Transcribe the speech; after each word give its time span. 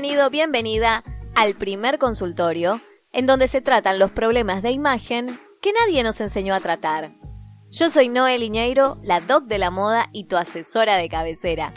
Bienvenido, 0.00 0.30
bienvenida 0.30 1.02
al 1.34 1.56
primer 1.56 1.98
consultorio, 1.98 2.80
en 3.10 3.26
donde 3.26 3.48
se 3.48 3.60
tratan 3.60 3.98
los 3.98 4.12
problemas 4.12 4.62
de 4.62 4.70
imagen 4.70 5.40
que 5.60 5.72
nadie 5.72 6.04
nos 6.04 6.20
enseñó 6.20 6.54
a 6.54 6.60
tratar. 6.60 7.10
Yo 7.68 7.90
soy 7.90 8.08
Noel 8.08 8.44
Iñeiro, 8.44 9.00
la 9.02 9.20
doc 9.20 9.46
de 9.46 9.58
la 9.58 9.72
moda 9.72 10.08
y 10.12 10.28
tu 10.28 10.36
asesora 10.36 10.98
de 10.98 11.08
cabecera. 11.08 11.72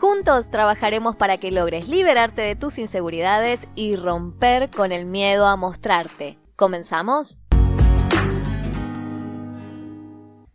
Juntos 0.00 0.50
trabajaremos 0.50 1.16
para 1.16 1.36
que 1.36 1.50
logres 1.50 1.86
liberarte 1.86 2.40
de 2.40 2.56
tus 2.56 2.78
inseguridades 2.78 3.66
y 3.74 3.96
romper 3.96 4.70
con 4.70 4.90
el 4.90 5.04
miedo 5.04 5.46
a 5.46 5.56
mostrarte. 5.56 6.38
¿Comenzamos? 6.56 7.40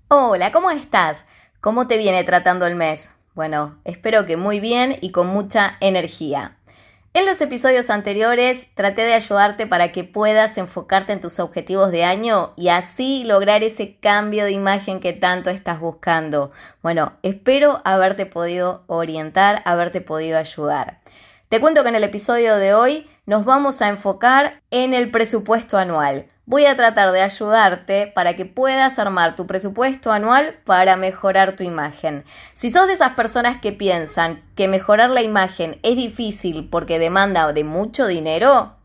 Hola, 0.08 0.52
¿cómo 0.52 0.72
estás? 0.72 1.28
¿Cómo 1.60 1.86
te 1.86 2.00
viene 2.00 2.24
tratando 2.24 2.66
el 2.66 2.74
mes? 2.74 3.12
Bueno, 3.36 3.80
espero 3.84 4.26
que 4.26 4.38
muy 4.38 4.60
bien 4.60 4.96
y 5.02 5.12
con 5.12 5.28
mucha 5.28 5.78
energía. 5.82 6.58
En 7.14 7.26
los 7.26 7.42
episodios 7.42 7.90
anteriores 7.90 8.70
traté 8.74 9.02
de 9.02 9.14
ayudarte 9.14 9.68
para 9.68 9.92
que 9.92 10.06
puedas 10.06 10.58
enfocarte 10.58 11.12
en 11.12 11.20
tus 11.20 11.42
objetivos 11.42 11.92
de 11.92 12.06
año 12.06 12.54
y 12.56 12.70
así 12.70 13.26
lograr 13.26 13.64
ese 13.64 13.98
cambio 13.98 14.46
de 14.46 14.54
imagen 14.54 15.02
que 15.02 15.12
tanto 15.12 15.50
estás 15.50 15.82
buscando. 15.82 16.52
Bueno, 16.82 17.18
espero 17.22 17.82
haberte 17.84 18.26
podido 18.26 18.86
orientar, 18.88 19.62
haberte 19.66 20.00
podido 20.00 20.38
ayudar. 20.38 21.02
Te 21.52 21.60
cuento 21.60 21.84
que 21.84 21.90
en 21.90 21.96
el 21.96 22.06
episodio 22.06 22.56
de 22.56 22.74
hoy 22.74 23.06
nos 23.26 23.44
vamos 23.44 23.82
a 23.82 23.90
enfocar 23.90 24.62
en 24.72 24.94
el 24.94 25.12
presupuesto 25.12 25.78
anual. 25.78 26.26
Voy 26.46 26.66
a 26.66 26.78
tratar 26.78 27.12
de 27.12 27.22
ayudarte 27.22 28.08
para 28.08 28.38
que 28.38 28.46
puedas 28.46 29.00
armar 29.00 29.36
tu 29.36 29.48
presupuesto 29.48 30.14
anual 30.14 30.58
para 30.64 30.96
mejorar 30.96 31.58
tu 31.58 31.66
imagen. 31.66 32.24
Si 32.54 32.72
sos 32.72 32.88
de 32.88 32.94
esas 32.94 33.16
personas 33.16 33.58
que 33.58 33.74
piensan 33.74 34.42
que 34.56 34.70
mejorar 34.70 35.10
la 35.10 35.24
imagen 35.24 35.78
es 35.84 35.98
difícil 35.98 36.70
porque 36.70 37.00
demanda 37.00 37.52
de 37.52 37.66
mucho 37.66 38.08
dinero, 38.08 38.78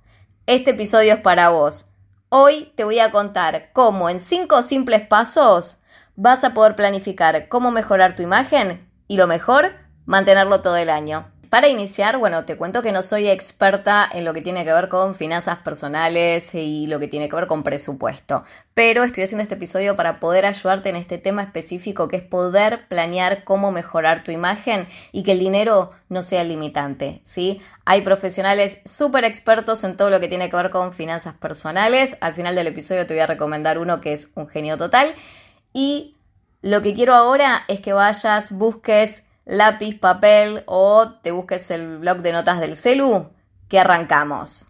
este 0.47 0.73
episodio 0.73 1.15
es 1.15 1.21
para 1.21 1.51
vos. 1.51 1.91
Hoy 2.31 2.73
te 2.75 2.83
voy 2.83 2.99
a 2.99 3.13
contar 3.13 3.71
cómo 3.75 4.11
en 4.11 4.19
5 4.19 4.63
simples 4.63 5.07
pasos 5.07 5.83
vas 6.17 6.43
a 6.43 6.53
poder 6.53 6.75
planificar 6.75 7.47
cómo 7.47 7.71
mejorar 7.71 8.17
tu 8.17 8.25
imagen 8.25 8.91
y 9.07 9.19
lo 9.19 9.29
mejor, 9.29 9.71
mantenerlo 10.05 10.63
todo 10.63 10.77
el 10.77 10.91
año. 10.91 11.31
Para 11.51 11.69
iniciar, 11.69 12.19
bueno, 12.19 12.45
te 12.45 12.57
cuento 12.57 12.83
que 12.83 12.93
no 12.93 13.03
soy 13.03 13.29
experta 13.29 14.09
en 14.11 14.25
lo 14.25 14.33
que 14.33 14.43
tiene 14.43 14.65
que 14.65 14.73
ver 14.73 14.89
con 14.89 15.15
finanzas 15.15 15.59
personales 15.59 16.55
y 16.55 16.87
lo 16.87 16.99
que 16.99 17.09
tiene 17.09 17.29
que 17.29 17.37
ver 17.37 17.47
con 17.47 17.63
presupuesto, 17.63 18.43
pero 18.75 19.05
estoy 19.05 19.25
haciendo 19.25 19.43
este 19.43 19.55
episodio 19.55 19.95
para 19.95 20.19
poder 20.19 20.45
ayudarte 20.47 20.89
en 20.89 20.97
este 20.97 21.19
tema 21.19 21.43
específico 21.43 22.09
que 22.09 22.17
es 22.17 22.23
poder 22.23 22.89
planear 22.89 23.45
cómo 23.45 23.71
mejorar 23.71 24.25
tu 24.25 24.33
imagen 24.33 24.89
y 25.13 25.23
que 25.23 25.33
el 25.33 25.39
dinero 25.39 25.91
no 26.09 26.23
sea 26.23 26.43
limitante, 26.43 27.21
¿sí? 27.23 27.61
Hay 27.85 28.03
profesionales 28.03 28.81
súper 28.85 29.25
expertos 29.25 29.85
en 29.85 29.97
todo 29.97 30.11
lo 30.11 30.19
que 30.21 30.29
tiene 30.29 30.51
que 30.51 30.57
ver 30.57 30.71
con 30.71 30.93
finanzas 30.93 31.35
personales. 31.35 32.17
Al 32.21 32.35
final 32.35 32.55
del 32.55 32.67
episodio 32.67 33.07
te 33.07 33.15
voy 33.15 33.21
a 33.21 33.27
recomendar 33.27 33.79
uno 33.79 34.01
que 34.01 34.13
es 34.13 34.31
un 34.35 34.49
genio 34.49 34.77
total 34.77 35.15
y 35.73 36.17
lo 36.63 36.81
que 36.81 36.95
quiero 36.95 37.15
ahora 37.15 37.63
es 37.69 37.81
que 37.81 37.93
vayas, 37.93 38.51
busques 38.51 39.25
lápiz, 39.47 39.99
papel 39.99 40.63
o 40.67 41.09
te 41.23 41.31
busques 41.31 41.71
el 41.71 41.99
blog 41.99 42.19
de 42.19 42.33
notas 42.33 42.61
del 42.61 42.77
celu, 42.77 43.31
que 43.69 43.79
arrancamos. 43.79 44.67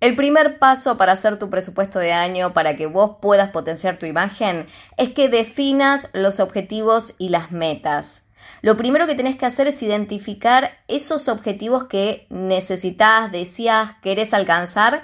El 0.00 0.16
primer 0.16 0.58
paso 0.58 0.96
para 0.96 1.12
hacer 1.12 1.38
tu 1.38 1.48
presupuesto 1.48 1.98
de 1.98 2.12
año 2.12 2.52
para 2.52 2.76
que 2.76 2.86
vos 2.86 3.18
puedas 3.22 3.50
potenciar 3.50 3.98
tu 3.98 4.06
imagen 4.06 4.66
es 4.96 5.10
que 5.10 5.28
definas 5.28 6.10
los 6.12 6.40
objetivos 6.40 7.14
y 7.18 7.30
las 7.30 7.50
metas. 7.50 8.24
Lo 8.62 8.76
primero 8.76 9.06
que 9.06 9.14
tenés 9.14 9.36
que 9.36 9.46
hacer 9.46 9.68
es 9.68 9.82
identificar 9.82 10.70
esos 10.88 11.28
objetivos 11.28 11.84
que 11.84 12.26
necesitas, 12.30 13.32
decías, 13.32 13.94
querés 14.02 14.34
alcanzar 14.34 15.02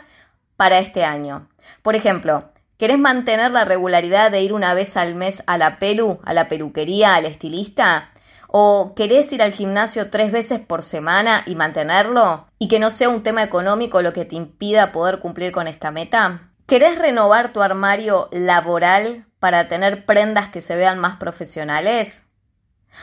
para 0.57 0.79
este 0.79 1.05
año. 1.05 1.49
Por 1.83 1.97
ejemplo, 1.97 2.51
¿querés 2.77 2.99
mantener 2.99 3.51
la 3.51 3.65
regularidad 3.65 4.31
de 4.31 4.43
ir 4.43 4.53
una 4.53 4.75
vez 4.75 4.97
al 4.97 5.15
mes 5.15 5.43
a 5.47 5.59
la 5.59 5.79
pelu, 5.79 6.21
a 6.25 6.35
la 6.35 6.49
peluquería, 6.49 7.15
al 7.15 7.25
estilista? 7.25 8.12
¿O 8.55 8.93
querés 8.95 9.33
ir 9.33 9.41
al 9.41 9.55
gimnasio 9.55 10.11
tres 10.11 10.31
veces 10.31 10.61
por 10.61 10.83
semana 10.83 11.43
y 11.47 11.57
mantenerlo? 11.57 12.47
¿Y 12.59 12.69
que 12.69 12.79
no 12.79 12.91
sea 12.91 13.09
un 13.09 13.23
tema 13.23 13.43
económico 13.43 14.03
lo 14.03 14.13
que 14.13 14.27
te 14.27 14.37
impida 14.37 14.93
poder 14.93 15.21
cumplir 15.21 15.53
con 15.53 15.69
esta 15.69 15.91
meta? 15.91 16.51
¿Querés 16.67 16.99
renovar 16.99 17.55
tu 17.55 17.63
armario 17.63 18.29
laboral 18.31 19.27
para 19.39 19.69
tener 19.69 20.05
prendas 20.05 20.49
que 20.49 20.61
se 20.61 20.77
vean 20.77 20.99
más 20.99 21.17
profesionales? 21.17 22.25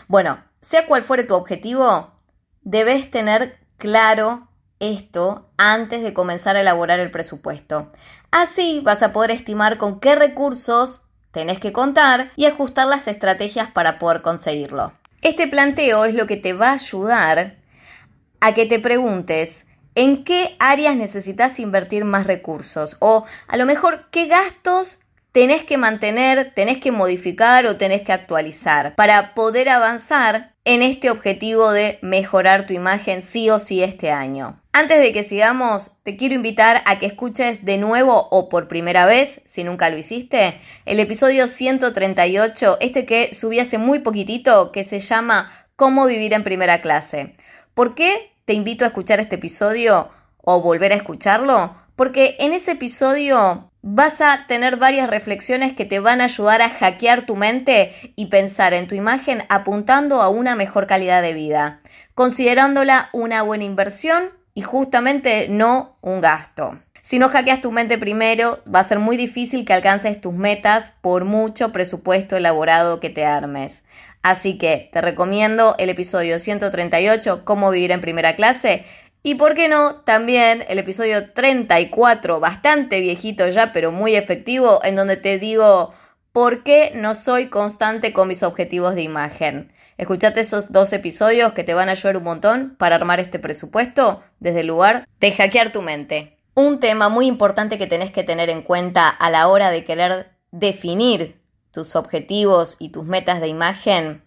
Bueno, 0.08 0.46
sea 0.62 0.86
cual 0.86 1.02
fuere 1.02 1.24
tu 1.24 1.34
objetivo, 1.34 2.12
debes 2.62 3.10
tener 3.10 3.58
claro 3.78 4.50
esto 4.78 5.50
antes 5.58 6.04
de 6.04 6.14
comenzar 6.14 6.58
a 6.58 6.62
elaborar 6.62 7.00
el 7.00 7.10
presupuesto. 7.10 7.92
Así 8.30 8.82
vas 8.84 9.02
a 9.02 9.14
poder 9.14 9.32
estimar 9.32 9.80
con 9.80 10.00
qué 10.00 10.14
recursos 10.14 11.02
tenés 11.32 11.60
que 11.60 11.74
contar 11.74 12.30
y 12.36 12.46
ajustar 12.46 12.86
las 12.86 13.08
estrategias 13.08 13.72
para 13.72 13.98
poder 13.98 14.22
conseguirlo. 14.22 14.94
Este 15.22 15.48
planteo 15.48 16.06
es 16.06 16.16
lo 16.16 16.28
que 16.28 16.38
te 16.38 16.54
va 16.54 16.70
a 16.70 16.74
ayudar 16.74 17.58
a 18.40 18.54
que 18.54 18.66
te 18.66 18.80
preguntes 18.80 19.66
en 19.96 20.24
qué 20.24 20.56
áreas 20.60 20.96
necesitas 20.96 21.60
invertir 21.60 22.06
más 22.06 22.26
recursos 22.26 22.98
o 23.00 23.26
a 23.48 23.58
lo 23.58 23.66
mejor 23.66 24.10
qué 24.12 24.28
gastos 24.28 25.00
tenés 25.32 25.64
que 25.64 25.78
mantener, 25.78 26.54
tenés 26.56 26.78
que 26.78 26.92
modificar 26.92 27.66
o 27.66 27.78
tenés 27.78 28.02
que 28.02 28.12
actualizar 28.12 28.96
para 28.96 29.34
poder 29.34 29.70
avanzar 29.70 30.54
en 30.66 30.82
este 30.82 31.10
objetivo 31.10 31.72
de 31.72 32.00
mejorar 32.02 32.66
tu 32.66 32.74
imagen 32.74 33.22
sí 33.22 33.50
o 33.50 33.60
sí 33.60 33.82
este 33.84 34.12
año. 34.12 34.62
Antes 34.72 35.00
de 35.00 35.12
que 35.12 35.24
sigamos, 35.24 35.94
te 36.04 36.16
quiero 36.16 36.36
invitar 36.36 36.84
a 36.86 37.00
que 37.00 37.08
escuches 37.08 37.66
de 37.66 37.78
nuevo 37.78 38.28
o 38.30 38.50
por 38.50 38.68
primera 38.68 39.06
vez, 39.06 39.42
si 39.46 39.64
nunca 39.64 39.90
lo 39.90 39.98
hiciste, 39.98 40.60
el 40.86 41.00
episodio 41.00 41.48
138, 41.48 42.78
este 42.82 43.06
que 43.06 43.34
subí 43.34 43.60
hace 43.60 43.78
muy 43.78 44.00
poquitito, 44.00 44.72
que 44.72 44.84
se 44.84 45.00
llama 45.00 45.52
Cómo 45.76 46.06
vivir 46.06 46.34
en 46.34 46.44
primera 46.44 46.82
clase. 46.82 47.36
¿Por 47.74 47.96
qué 47.96 48.32
te 48.46 48.54
invito 48.54 48.86
a 48.86 48.90
escuchar 48.90 49.20
este 49.20 49.36
episodio 49.36 50.10
o 50.38 50.62
volver 50.62 50.94
a 50.94 50.98
escucharlo? 50.98 51.76
Porque 51.96 52.36
en 52.40 52.54
ese 52.54 52.72
episodio 52.72 53.69
vas 53.82 54.22
a 54.22 54.46
tener 54.48 54.78
varias 54.78 55.10
reflexiones 55.10 55.74
que 55.74 55.86
te 55.86 56.00
van 56.00 56.22
a 56.22 56.26
ayudar 56.26 56.62
a 56.62 56.70
hackear 56.70 57.26
tu 57.26 57.36
mente 57.36 57.94
y 58.16 58.28
pensar 58.28 58.74
en 58.74 58.88
tu 58.88 58.96
imagen 58.96 59.44
apuntando 59.50 60.22
a 60.22 60.30
una 60.30 60.56
mejor 60.56 60.88
calidad 60.88 61.22
de 61.22 61.34
vida, 61.34 61.82
considerándola 62.16 63.10
una 63.14 63.42
buena 63.42 63.64
inversión 63.64 64.24
y 64.54 64.62
justamente 64.62 65.48
no 65.50 65.98
un 66.02 66.22
gasto. 66.22 66.80
Si 67.02 67.18
no 67.18 67.30
hackeas 67.30 67.62
tu 67.62 67.72
mente 67.72 67.98
primero, 67.98 68.60
va 68.74 68.80
a 68.80 68.84
ser 68.84 69.00
muy 69.00 69.16
difícil 69.16 69.66
que 69.66 69.74
alcances 69.74 70.20
tus 70.20 70.34
metas 70.34 70.94
por 71.02 71.24
mucho 71.24 71.72
presupuesto 71.72 72.36
elaborado 72.36 73.00
que 73.00 73.10
te 73.10 73.26
armes. 73.26 73.86
Así 74.22 74.58
que 74.58 74.90
te 74.92 75.00
recomiendo 75.00 75.76
el 75.80 75.90
episodio 75.90 76.40
138, 76.40 77.46
Cómo 77.46 77.72
vivir 77.72 77.92
en 77.92 78.02
primera 78.02 78.36
clase. 78.36 78.84
Y 79.22 79.36
por 79.36 79.54
qué 79.54 79.68
no, 79.68 79.96
también 79.96 80.64
el 80.70 80.80
episodio 80.80 81.32
34, 81.32 82.40
bastante 82.40 83.02
viejito 83.02 83.48
ya, 83.50 83.74
pero 83.74 83.92
muy 83.92 84.16
efectivo, 84.16 84.80
en 84.84 84.96
donde 84.96 85.18
te 85.18 85.40
digo 85.40 85.94
por 86.32 86.64
qué 86.64 86.92
no 86.96 87.16
soy 87.16 87.48
constante 87.48 88.14
con 88.14 88.28
mis 88.28 88.44
objetivos 88.44 88.96
de 88.96 89.02
imagen. 89.02 89.74
Escuchate 89.98 90.40
esos 90.40 90.72
dos 90.72 90.94
episodios 90.94 91.52
que 91.52 91.66
te 91.66 91.74
van 91.74 91.90
a 91.90 91.92
ayudar 91.92 92.16
un 92.16 92.24
montón 92.24 92.76
para 92.78 92.96
armar 92.96 93.20
este 93.20 93.40
presupuesto 93.40 94.24
desde 94.40 94.62
el 94.62 94.68
lugar 94.68 95.06
de 95.20 95.32
hackear 95.34 95.74
tu 95.74 95.82
mente. 95.82 96.38
Un 96.54 96.80
tema 96.80 97.10
muy 97.10 97.28
importante 97.28 97.78
que 97.78 97.88
tenés 97.88 98.12
que 98.12 98.24
tener 98.24 98.50
en 98.50 98.62
cuenta 98.62 99.10
a 99.10 99.30
la 99.30 99.50
hora 99.50 99.72
de 99.72 99.84
querer 99.84 100.32
definir 100.52 101.42
tus 101.72 101.98
objetivos 101.98 102.78
y 102.80 102.90
tus 102.90 103.04
metas 103.04 103.42
de 103.42 103.50
imagen 103.50 104.24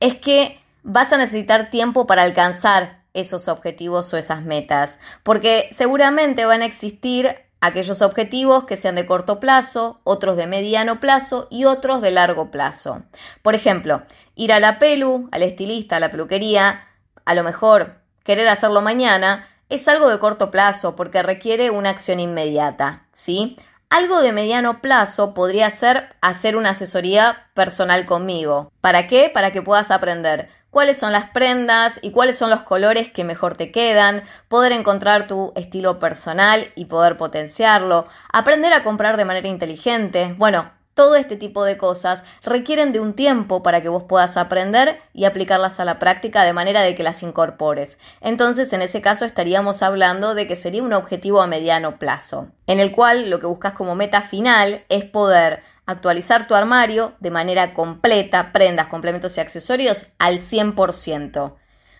es 0.00 0.14
que 0.14 0.58
vas 0.82 1.12
a 1.12 1.18
necesitar 1.18 1.68
tiempo 1.68 2.06
para 2.06 2.22
alcanzar 2.22 2.99
esos 3.14 3.48
objetivos 3.48 4.12
o 4.12 4.16
esas 4.16 4.42
metas, 4.42 4.98
porque 5.22 5.68
seguramente 5.70 6.44
van 6.44 6.62
a 6.62 6.66
existir 6.66 7.34
aquellos 7.60 8.02
objetivos 8.02 8.64
que 8.64 8.76
sean 8.76 8.94
de 8.94 9.06
corto 9.06 9.38
plazo, 9.38 10.00
otros 10.04 10.36
de 10.36 10.46
mediano 10.46 11.00
plazo 11.00 11.46
y 11.50 11.64
otros 11.64 12.00
de 12.00 12.10
largo 12.10 12.50
plazo. 12.50 13.04
Por 13.42 13.54
ejemplo, 13.54 14.02
ir 14.34 14.52
a 14.52 14.60
la 14.60 14.78
pelu, 14.78 15.28
al 15.32 15.42
estilista, 15.42 15.96
a 15.96 16.00
la 16.00 16.10
peluquería, 16.10 16.84
a 17.24 17.34
lo 17.34 17.44
mejor 17.44 18.00
querer 18.24 18.48
hacerlo 18.48 18.80
mañana, 18.82 19.46
es 19.68 19.86
algo 19.88 20.08
de 20.08 20.18
corto 20.18 20.50
plazo 20.50 20.96
porque 20.96 21.22
requiere 21.22 21.70
una 21.70 21.90
acción 21.90 22.18
inmediata, 22.18 23.06
¿sí? 23.12 23.56
Algo 23.88 24.20
de 24.20 24.32
mediano 24.32 24.80
plazo 24.80 25.34
podría 25.34 25.68
ser 25.68 26.08
hacer 26.20 26.56
una 26.56 26.70
asesoría 26.70 27.50
personal 27.54 28.06
conmigo. 28.06 28.72
¿Para 28.80 29.06
qué? 29.06 29.30
Para 29.32 29.50
que 29.50 29.62
puedas 29.62 29.90
aprender 29.90 30.48
cuáles 30.70 30.98
son 30.98 31.12
las 31.12 31.30
prendas 31.30 32.00
y 32.02 32.10
cuáles 32.10 32.38
son 32.38 32.50
los 32.50 32.62
colores 32.62 33.10
que 33.10 33.24
mejor 33.24 33.56
te 33.56 33.70
quedan, 33.70 34.22
poder 34.48 34.72
encontrar 34.72 35.26
tu 35.26 35.52
estilo 35.56 35.98
personal 35.98 36.66
y 36.74 36.86
poder 36.86 37.16
potenciarlo, 37.16 38.06
aprender 38.32 38.72
a 38.72 38.82
comprar 38.82 39.16
de 39.16 39.24
manera 39.24 39.48
inteligente. 39.48 40.34
Bueno, 40.38 40.70
todo 40.94 41.16
este 41.16 41.36
tipo 41.36 41.64
de 41.64 41.78
cosas 41.78 42.24
requieren 42.42 42.92
de 42.92 43.00
un 43.00 43.14
tiempo 43.14 43.62
para 43.62 43.80
que 43.80 43.88
vos 43.88 44.04
puedas 44.04 44.36
aprender 44.36 45.00
y 45.14 45.24
aplicarlas 45.24 45.80
a 45.80 45.84
la 45.84 45.98
práctica 45.98 46.44
de 46.44 46.52
manera 46.52 46.82
de 46.82 46.94
que 46.94 47.02
las 47.02 47.22
incorpores. 47.22 47.98
Entonces, 48.20 48.72
en 48.72 48.82
ese 48.82 49.00
caso 49.00 49.24
estaríamos 49.24 49.82
hablando 49.82 50.34
de 50.34 50.46
que 50.46 50.56
sería 50.56 50.82
un 50.82 50.92
objetivo 50.92 51.40
a 51.40 51.46
mediano 51.46 51.98
plazo, 51.98 52.50
en 52.66 52.80
el 52.80 52.92
cual 52.92 53.30
lo 53.30 53.38
que 53.38 53.46
buscas 53.46 53.72
como 53.72 53.94
meta 53.94 54.20
final 54.20 54.84
es 54.88 55.04
poder 55.06 55.62
actualizar 55.90 56.46
tu 56.46 56.54
armario 56.54 57.14
de 57.20 57.30
manera 57.30 57.74
completa, 57.74 58.52
prendas, 58.52 58.86
complementos 58.86 59.36
y 59.36 59.40
accesorios 59.40 60.06
al 60.18 60.38
100%. 60.38 61.56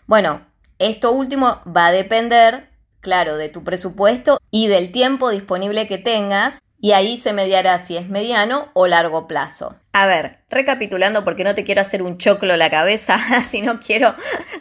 Bueno, 0.06 0.46
esto 0.78 1.12
último 1.12 1.60
va 1.66 1.86
a 1.86 1.92
depender, 1.92 2.70
claro, 3.00 3.36
de 3.36 3.48
tu 3.48 3.64
presupuesto 3.64 4.38
y 4.50 4.68
del 4.68 4.92
tiempo 4.92 5.30
disponible 5.30 5.86
que 5.86 5.98
tengas 5.98 6.60
y 6.80 6.92
ahí 6.92 7.16
se 7.16 7.32
mediará 7.32 7.78
si 7.78 7.96
es 7.96 8.08
mediano 8.08 8.70
o 8.72 8.86
largo 8.86 9.26
plazo. 9.26 9.76
A 9.92 10.06
ver, 10.06 10.38
recapitulando 10.48 11.24
porque 11.24 11.44
no 11.44 11.54
te 11.54 11.64
quiero 11.64 11.82
hacer 11.82 12.02
un 12.02 12.16
choclo 12.16 12.56
la 12.56 12.70
cabeza, 12.70 13.18
si 13.48 13.60
no 13.60 13.80
quiero 13.80 14.14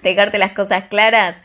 dejarte 0.03 0.37
las 0.37 0.51
cosas 0.51 0.85
claras. 0.89 1.41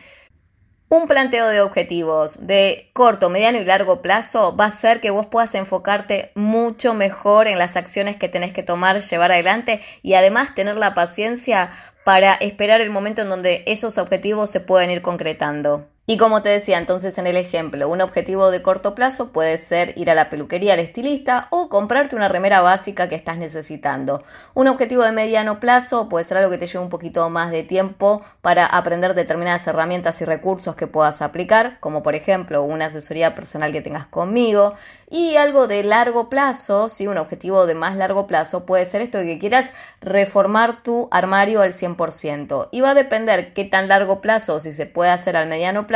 Un 0.95 1.09
planteo 1.09 1.49
de 1.49 1.61
objetivos 1.61 2.47
de 2.47 2.89
corto, 2.93 3.29
mediano 3.29 3.59
y 3.59 3.65
largo 3.65 4.01
plazo 4.01 4.55
va 4.55 4.67
a 4.67 4.71
ser 4.71 5.01
que 5.01 5.11
vos 5.11 5.27
puedas 5.27 5.57
enfocarte 5.57 6.31
mucho 6.37 6.95
mejor 6.95 7.49
en 7.49 7.59
las 7.59 7.77
acciones 7.77 8.17
que 8.17 8.29
tenés 8.29 8.53
que 8.53 8.63
tomar, 8.63 9.01
llevar 9.01 9.33
adelante 9.33 9.81
y 10.03 10.15
además 10.15 10.55
tener 10.55 10.77
la 10.77 10.95
paciencia 10.95 11.71
para 12.05 12.35
esperar 12.35 12.81
el 12.81 12.91
momento 12.91 13.23
en 13.23 13.29
donde 13.29 13.65
esos 13.67 13.99
objetivos 13.99 14.51
se 14.51 14.61
pueden 14.61 14.93
ir 14.93 15.03
concretando. 15.03 15.89
Y 16.07 16.19
como 16.19 16.43
te 16.43 16.51
decía 16.51 16.77
entonces 16.77 17.17
en 17.17 17.27
el 17.27 17.39
ejemplo, 17.39 17.89
un 17.89 18.03
objetivo 18.03 18.51
de 18.51 18.61
corto 18.61 18.95
plazo 18.95 19.33
puede 19.33 19.57
ser 19.57 19.95
ir 19.97 20.11
a 20.11 20.15
la 20.15 20.29
peluquería 20.29 20.75
al 20.75 20.81
estilista 20.81 21.49
o 21.49 21.71
comprarte 21.71 22.15
una 22.15 22.29
remera 22.29 22.61
básica 22.61 23.09
que 23.09 23.15
estás 23.15 23.39
necesitando. 23.39 24.23
Un 24.53 24.69
objetivo 24.69 25.03
de 25.03 25.13
mediano 25.13 25.61
plazo 25.61 26.11
puede 26.11 26.27
ser 26.27 26.37
algo 26.37 26.51
que 26.51 26.59
te 26.59 26.67
lleve 26.67 26.85
un 26.85 26.91
poquito 26.91 27.31
más 27.31 27.51
de 27.51 27.63
tiempo 27.63 28.23
para 28.43 28.67
aprender 28.67 29.15
determinadas 29.15 29.67
herramientas 29.67 30.21
y 30.21 30.27
recursos 30.27 30.77
que 30.77 30.87
puedas 30.87 31.23
aplicar, 31.23 31.81
como 31.81 32.03
por 32.03 32.15
ejemplo 32.15 32.63
una 32.65 32.85
asesoría 32.85 33.35
personal 33.35 33.73
que 33.73 33.81
tengas 33.81 34.05
conmigo. 34.05 34.75
Y 35.09 35.37
algo 35.37 35.69
de 35.69 35.85
largo 35.85 36.29
plazo, 36.29 36.91
si 36.91 37.07
un 37.07 37.17
objetivo 37.17 37.67
de 37.67 37.75
más 37.75 37.97
largo 37.97 38.27
plazo 38.27 38.67
puede 38.67 38.85
ser 38.85 39.01
esto 39.01 39.19
de 39.19 39.25
que 39.25 39.39
quieras 39.39 39.73
reformar 40.03 40.83
tu 40.83 41.09
armario 41.11 41.63
al 41.63 41.73
100%. 41.73 42.69
Y 42.73 42.83
va 42.83 42.91
a 42.91 42.95
depender 42.95 43.55
qué 43.55 43.65
tan 43.65 43.89
largo 43.89 44.21
plazo, 44.21 44.61
si 44.61 44.75
se 44.75 44.85
puede 44.85 45.11
hacer 45.11 45.37
al 45.39 45.49
mediano 45.49 45.87
plazo, 45.87 45.94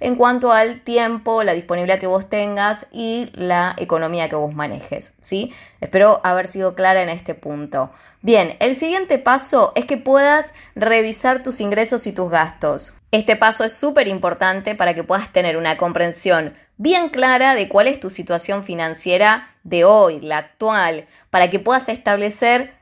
en 0.00 0.16
cuanto 0.16 0.52
al 0.52 0.80
tiempo, 0.80 1.42
la 1.42 1.52
disponibilidad 1.52 1.98
que 1.98 2.06
vos 2.06 2.28
tengas 2.28 2.86
y 2.92 3.30
la 3.34 3.74
economía 3.78 4.28
que 4.28 4.36
vos 4.36 4.54
manejes, 4.54 5.14
¿sí? 5.20 5.52
Espero 5.80 6.20
haber 6.24 6.48
sido 6.48 6.74
clara 6.74 7.02
en 7.02 7.08
este 7.08 7.34
punto. 7.34 7.90
Bien, 8.20 8.56
el 8.60 8.74
siguiente 8.74 9.18
paso 9.18 9.72
es 9.76 9.84
que 9.84 9.96
puedas 9.96 10.52
revisar 10.74 11.42
tus 11.42 11.60
ingresos 11.60 12.06
y 12.06 12.12
tus 12.12 12.30
gastos. 12.30 12.94
Este 13.12 13.36
paso 13.36 13.64
es 13.64 13.72
súper 13.72 14.08
importante 14.08 14.74
para 14.74 14.94
que 14.94 15.04
puedas 15.04 15.32
tener 15.32 15.56
una 15.56 15.76
comprensión 15.76 16.54
bien 16.76 17.10
clara 17.10 17.54
de 17.54 17.68
cuál 17.68 17.86
es 17.86 18.00
tu 18.00 18.10
situación 18.10 18.64
financiera 18.64 19.48
de 19.62 19.84
hoy, 19.84 20.20
la 20.20 20.38
actual, 20.38 21.06
para 21.30 21.48
que 21.48 21.60
puedas 21.60 21.88
establecer 21.88 22.74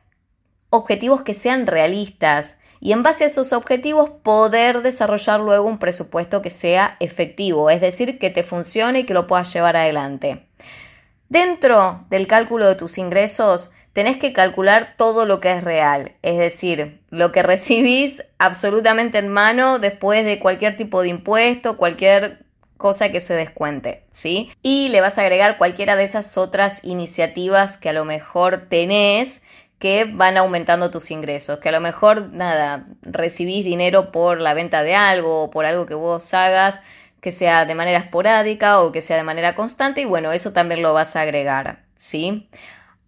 objetivos 0.71 1.23
que 1.23 1.35
sean 1.35 1.67
realistas 1.67 2.59
y 2.81 2.93
en 2.93 3.03
base 3.03 3.25
a 3.25 3.27
esos 3.29 3.53
objetivos 3.53 4.11
poder 4.11 4.83
desarrollar 4.83 5.41
luego 5.41 5.67
un 5.67 5.79
presupuesto 5.79 6.43
que 6.43 6.51
sea 6.51 6.97
efectivo, 7.01 7.71
es 7.71 7.81
decir, 7.81 8.19
que 8.19 8.31
te 8.31 8.43
funcione 8.43 9.01
y 9.01 9.05
que 9.05 9.15
lo 9.15 9.27
puedas 9.27 9.53
llevar 9.53 9.77
adelante. 9.77 10.47
Dentro 11.29 12.05
del 12.09 12.27
cálculo 12.27 12.69
de 12.69 12.77
tus 12.77 12.99
ingresos, 12.99 13.73
tenés 13.93 14.17
que 14.17 14.33
calcular 14.33 14.95
todo 14.97 15.27
lo 15.27 15.41
que 15.41 15.53
es 15.53 15.65
real, 15.65 16.17
es 16.23 16.39
decir, 16.39 17.01
lo 17.11 17.33
que 17.33 17.43
recibís 17.45 18.25
absolutamente 18.39 19.19
en 19.19 19.29
mano 19.29 19.79
después 19.79 20.25
de 20.25 20.39
cualquier 20.39 20.77
tipo 20.77 21.03
de 21.03 21.09
impuesto, 21.09 21.77
cualquier 21.77 22.47
cosa 22.77 23.11
que 23.11 23.21
se 23.21 23.35
descuente, 23.35 24.05
¿sí? 24.11 24.51
Y 24.63 24.91
le 24.91 25.01
vas 25.01 25.19
a 25.19 25.23
agregar 25.23 25.57
cualquiera 25.57 25.97
de 25.97 26.05
esas 26.05 26.37
otras 26.37 26.85
iniciativas 26.85 27.77
que 27.77 27.89
a 27.89 27.93
lo 27.95 28.05
mejor 28.05 28.67
tenés 28.69 29.43
que 29.79 30.11
van 30.11 30.37
aumentando 30.39 30.91
tus 30.91 31.11
ingresos, 31.11 31.59
que 31.61 31.69
a 31.69 31.73
lo 31.73 31.81
mejor, 31.81 32.31
nada, 32.33 32.87
recibís 33.03 33.65
dinero 33.65 34.11
por 34.11 34.41
la 34.41 34.55
venta 34.55 34.83
de 34.83 34.95
algo 34.95 35.45
o 35.45 35.51
por 35.51 35.67
algo 35.67 35.87
que 35.87 35.95
vos 35.95 36.33
hagas, 36.33 36.83
que 37.21 37.33
sea 37.33 37.65
de 37.67 37.75
manera 37.75 37.99
esporádica 37.99 38.81
o 38.81 38.93
que 38.93 39.03
sea 39.03 39.17
de 39.17 39.23
manera 39.23 39.55
constante, 39.55 40.01
y 40.01 40.05
bueno, 40.05 40.33
eso 40.33 40.53
también 40.53 40.83
lo 40.83 40.95
vas 40.95 41.17
a 41.17 41.23
agregar, 41.23 41.85
¿sí? 41.95 42.49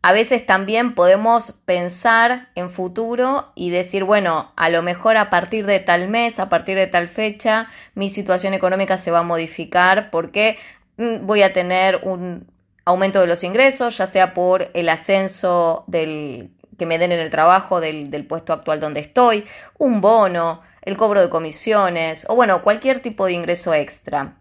A 0.01 0.13
veces 0.13 0.47
también 0.47 0.95
podemos 0.95 1.53
pensar 1.65 2.51
en 2.55 2.71
futuro 2.71 3.53
y 3.57 3.71
decir, 3.71 4.05
bueno, 4.05 4.53
a 4.57 4.71
lo 4.71 4.83
mejor 4.83 5.17
a 5.17 5.29
partir 5.29 5.67
de 5.67 5.81
tal 5.81 6.09
mes, 6.09 6.39
a 6.39 6.49
partir 6.49 6.77
de 6.77 6.87
tal 6.87 7.09
fecha, 7.09 7.69
mi 7.95 8.09
situación 8.09 8.55
económica 8.55 8.97
se 8.97 9.11
va 9.11 9.21
a 9.21 9.25
modificar 9.25 10.11
porque 10.11 10.57
mm, 10.99 11.27
voy 11.27 11.43
a 11.43 11.53
tener 11.53 12.01
un 12.05 12.47
aumento 12.85 13.21
de 13.21 13.27
los 13.27 13.43
ingresos, 13.43 13.99
ya 13.99 14.07
sea 14.07 14.35
por 14.35 14.71
el 14.73 14.89
ascenso 14.89 15.85
del 15.89 16.51
que 16.79 16.87
me 16.87 16.99
den 16.99 17.13
en 17.13 17.21
el 17.21 17.31
trabajo 17.31 17.81
del, 17.81 18.27
puesto 18.27 18.53
actual 18.53 18.81
donde 18.81 19.01
estoy, 19.01 19.45
un 19.77 20.01
bono, 20.01 20.63
el 20.83 20.97
cobro 20.97 21.21
de 21.21 21.29
comisiones 21.29 22.25
o 22.29 22.35
bueno, 22.35 22.63
cualquier 22.63 23.01
tipo 23.01 23.27
de 23.27 23.33
ingreso 23.33 23.75
extra. 23.75 24.37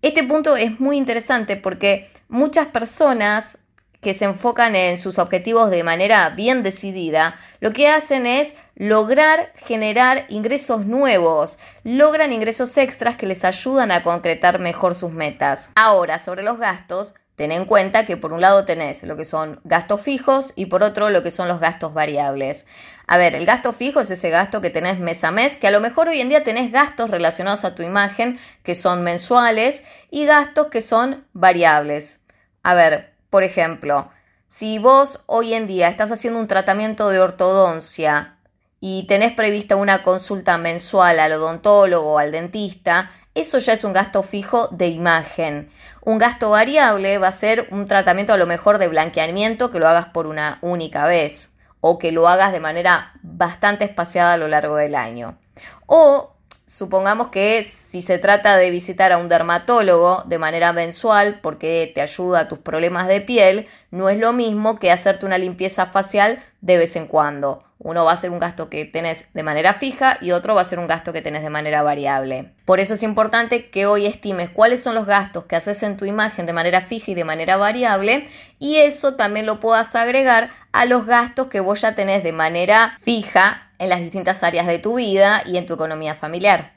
Este 0.00 0.24
punto 0.24 0.56
es 0.56 0.80
muy 0.80 0.96
interesante 0.96 1.56
porque 1.56 2.08
muchas 2.28 2.66
personas 2.66 3.60
que 4.00 4.14
se 4.14 4.24
enfocan 4.24 4.74
en 4.74 4.98
sus 4.98 5.20
objetivos 5.20 5.70
de 5.70 5.84
manera 5.84 6.28
bien 6.30 6.64
decidida, 6.64 7.36
lo 7.60 7.72
que 7.72 7.88
hacen 7.88 8.26
es 8.26 8.56
lograr 8.74 9.52
generar 9.54 10.26
ingresos 10.28 10.86
nuevos, 10.86 11.60
logran 11.84 12.32
ingresos 12.32 12.76
extras 12.78 13.14
que 13.14 13.26
les 13.26 13.44
ayudan 13.44 13.92
a 13.92 14.02
concretar 14.02 14.58
mejor 14.58 14.96
sus 14.96 15.12
metas. 15.12 15.70
Ahora, 15.76 16.18
sobre 16.18 16.42
los 16.42 16.58
gastos, 16.58 17.14
Ten 17.42 17.50
en 17.50 17.64
cuenta 17.64 18.04
que 18.04 18.16
por 18.16 18.32
un 18.32 18.40
lado 18.40 18.64
tenés 18.64 19.02
lo 19.02 19.16
que 19.16 19.24
son 19.24 19.60
gastos 19.64 20.00
fijos 20.00 20.52
y 20.54 20.66
por 20.66 20.84
otro 20.84 21.10
lo 21.10 21.24
que 21.24 21.32
son 21.32 21.48
los 21.48 21.58
gastos 21.58 21.92
variables. 21.92 22.66
A 23.08 23.18
ver, 23.18 23.34
el 23.34 23.46
gasto 23.46 23.72
fijo 23.72 23.98
es 23.98 24.12
ese 24.12 24.30
gasto 24.30 24.60
que 24.60 24.70
tenés 24.70 25.00
mes 25.00 25.24
a 25.24 25.32
mes, 25.32 25.56
que 25.56 25.66
a 25.66 25.72
lo 25.72 25.80
mejor 25.80 26.06
hoy 26.06 26.20
en 26.20 26.28
día 26.28 26.44
tenés 26.44 26.70
gastos 26.70 27.10
relacionados 27.10 27.64
a 27.64 27.74
tu 27.74 27.82
imagen 27.82 28.38
que 28.62 28.76
son 28.76 29.02
mensuales 29.02 29.82
y 30.08 30.24
gastos 30.24 30.68
que 30.68 30.80
son 30.80 31.26
variables. 31.32 32.20
A 32.62 32.74
ver, 32.74 33.12
por 33.28 33.42
ejemplo, 33.42 34.08
si 34.46 34.78
vos 34.78 35.24
hoy 35.26 35.54
en 35.54 35.66
día 35.66 35.88
estás 35.88 36.12
haciendo 36.12 36.38
un 36.38 36.46
tratamiento 36.46 37.08
de 37.08 37.18
ortodoncia 37.18 38.36
y 38.78 39.08
tenés 39.08 39.32
prevista 39.32 39.74
una 39.74 40.04
consulta 40.04 40.58
mensual 40.58 41.18
al 41.18 41.32
odontólogo 41.32 42.12
o 42.12 42.18
al 42.18 42.30
dentista, 42.30 43.10
eso 43.34 43.58
ya 43.58 43.72
es 43.72 43.82
un 43.82 43.94
gasto 43.94 44.22
fijo 44.22 44.68
de 44.68 44.88
imagen. 44.88 45.70
Un 46.04 46.18
gasto 46.18 46.50
variable 46.50 47.18
va 47.18 47.28
a 47.28 47.32
ser 47.32 47.68
un 47.70 47.86
tratamiento 47.86 48.32
a 48.32 48.36
lo 48.36 48.46
mejor 48.46 48.78
de 48.78 48.88
blanqueamiento 48.88 49.70
que 49.70 49.78
lo 49.78 49.86
hagas 49.86 50.06
por 50.06 50.26
una 50.26 50.58
única 50.60 51.06
vez 51.06 51.54
o 51.80 52.00
que 52.00 52.10
lo 52.10 52.26
hagas 52.26 52.50
de 52.50 52.58
manera 52.58 53.12
bastante 53.22 53.84
espaciada 53.84 54.32
a 54.32 54.36
lo 54.36 54.48
largo 54.48 54.74
del 54.74 54.96
año. 54.96 55.38
O 55.86 56.31
supongamos 56.76 57.28
que 57.28 57.62
si 57.64 58.00
se 58.00 58.18
trata 58.18 58.56
de 58.56 58.70
visitar 58.70 59.12
a 59.12 59.18
un 59.18 59.28
dermatólogo 59.28 60.22
de 60.26 60.38
manera 60.38 60.72
mensual 60.72 61.38
porque 61.42 61.92
te 61.94 62.00
ayuda 62.00 62.40
a 62.40 62.48
tus 62.48 62.58
problemas 62.58 63.08
de 63.08 63.20
piel, 63.20 63.66
no 63.90 64.08
es 64.08 64.18
lo 64.18 64.32
mismo 64.32 64.78
que 64.78 64.90
hacerte 64.90 65.26
una 65.26 65.36
limpieza 65.36 65.86
facial 65.86 66.42
de 66.62 66.78
vez 66.78 66.96
en 66.96 67.06
cuando 67.06 67.62
uno 67.78 68.04
va 68.04 68.12
a 68.12 68.16
ser 68.16 68.30
un 68.30 68.38
gasto 68.38 68.70
que 68.70 68.84
tenés 68.84 69.32
de 69.34 69.42
manera 69.42 69.74
fija 69.74 70.16
y 70.20 70.30
otro 70.30 70.54
va 70.54 70.62
a 70.62 70.64
ser 70.64 70.78
un 70.78 70.86
gasto 70.86 71.12
que 71.12 71.20
tenés 71.20 71.42
de 71.42 71.50
manera 71.50 71.82
variable. 71.82 72.54
Por 72.64 72.80
eso 72.80 72.94
es 72.94 73.02
importante 73.02 73.70
que 73.70 73.86
hoy 73.86 74.06
estimes 74.06 74.50
cuáles 74.50 74.82
son 74.82 74.94
los 74.94 75.04
gastos 75.04 75.44
que 75.44 75.56
haces 75.56 75.82
en 75.82 75.96
tu 75.96 76.04
imagen 76.04 76.46
de 76.46 76.52
manera 76.52 76.80
fija 76.80 77.10
y 77.10 77.14
de 77.14 77.24
manera 77.24 77.56
variable 77.56 78.28
y 78.58 78.76
eso 78.76 79.16
también 79.16 79.46
lo 79.46 79.60
puedas 79.60 79.94
agregar 79.96 80.50
a 80.70 80.84
los 80.84 81.06
gastos 81.06 81.48
que 81.48 81.60
vos 81.60 81.80
ya 81.80 81.94
tenés 81.94 82.22
de 82.22 82.32
manera 82.32 82.96
fija 83.02 83.71
en 83.82 83.88
las 83.88 84.00
distintas 84.00 84.42
áreas 84.42 84.66
de 84.66 84.78
tu 84.78 84.94
vida 84.94 85.42
y 85.44 85.56
en 85.58 85.66
tu 85.66 85.74
economía 85.74 86.14
familiar. 86.14 86.74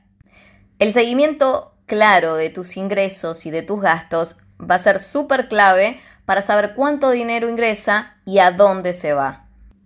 El 0.79 0.91
seguimiento 0.91 1.73
claro 1.85 2.35
de 2.35 2.49
tus 2.49 2.77
ingresos 2.77 3.45
y 3.45 3.51
de 3.51 3.61
tus 3.61 3.79
gastos 3.81 4.37
va 4.59 4.75
a 4.75 4.79
ser 4.79 4.99
súper 4.99 5.47
clave 5.47 5.99
para 6.25 6.41
saber 6.41 6.73
cuánto 6.75 7.11
dinero 7.11 7.47
ingresa 7.47 8.17
y 8.25 8.39
a 8.39 8.51
dónde 8.51 8.93
se 8.93 9.13
va 9.13 9.45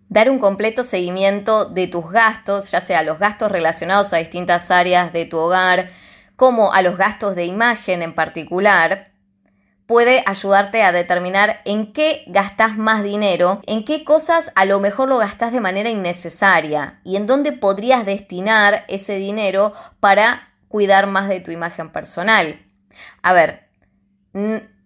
dar 0.10 0.30
un 0.30 0.40
completo 0.40 0.84
seguimiento 0.84 1.66
de 1.66 1.88
tus 1.88 2.10
gastos, 2.12 2.72
ya 2.72 2.82
sea 2.82 3.04
los 3.04 3.20
gastos 3.20 3.52
relacionados 3.52 4.12
a 4.12 4.18
distintas 4.18 4.72
áreas 4.72 5.14
de 5.14 5.26
tu 5.26 5.38
hogar, 5.38 5.90
como 6.36 6.74
a 6.74 6.82
los 6.82 6.98
gastos 6.98 7.36
de 7.36 7.46
imagen 7.46 8.02
en 8.02 8.14
particular, 8.14 9.09
puede 9.90 10.22
ayudarte 10.28 10.84
a 10.84 10.92
determinar 10.92 11.62
en 11.66 11.94
qué 11.94 12.24
gastas 12.28 12.78
más 12.78 13.04
dinero, 13.04 13.60
en 13.66 13.84
qué 13.84 14.04
cosas 14.04 14.52
a 14.54 14.66
lo 14.66 14.80
mejor 14.80 15.10
lo 15.10 15.18
gastas 15.18 15.52
de 15.52 15.62
manera 15.62 15.90
innecesaria 15.90 17.00
y 17.04 17.16
en 17.16 17.26
dónde 17.26 17.54
podrías 17.54 18.06
destinar 18.06 18.86
ese 18.88 19.16
dinero 19.16 19.74
para 20.00 20.54
cuidar 20.68 21.08
más 21.08 21.28
de 21.28 21.40
tu 21.40 21.50
imagen 21.50 21.92
personal. 21.92 22.64
A 23.24 23.34
ver, 23.34 23.68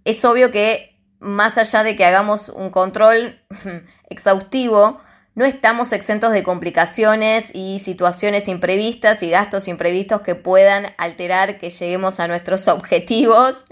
es 0.05 0.24
obvio 0.24 0.51
que 0.51 0.98
más 1.19 1.57
allá 1.57 1.83
de 1.83 1.98
que 1.98 2.05
hagamos 2.05 2.48
un 2.48 2.69
control 2.69 3.41
exhaustivo, 4.10 5.01
no 5.36 5.46
estamos 5.46 5.94
exentos 5.94 6.32
de 6.32 6.44
complicaciones 6.44 7.56
y 7.56 7.80
situaciones 7.80 8.48
imprevistas 8.48 9.24
y 9.24 9.32
gastos 9.32 9.68
imprevistos 9.68 10.22
que 10.22 10.36
puedan 10.36 10.94
alterar 10.98 11.58
que 11.58 11.72
lleguemos 11.72 12.20
a 12.20 12.28
nuestros 12.28 12.68
objetivos 12.68 13.66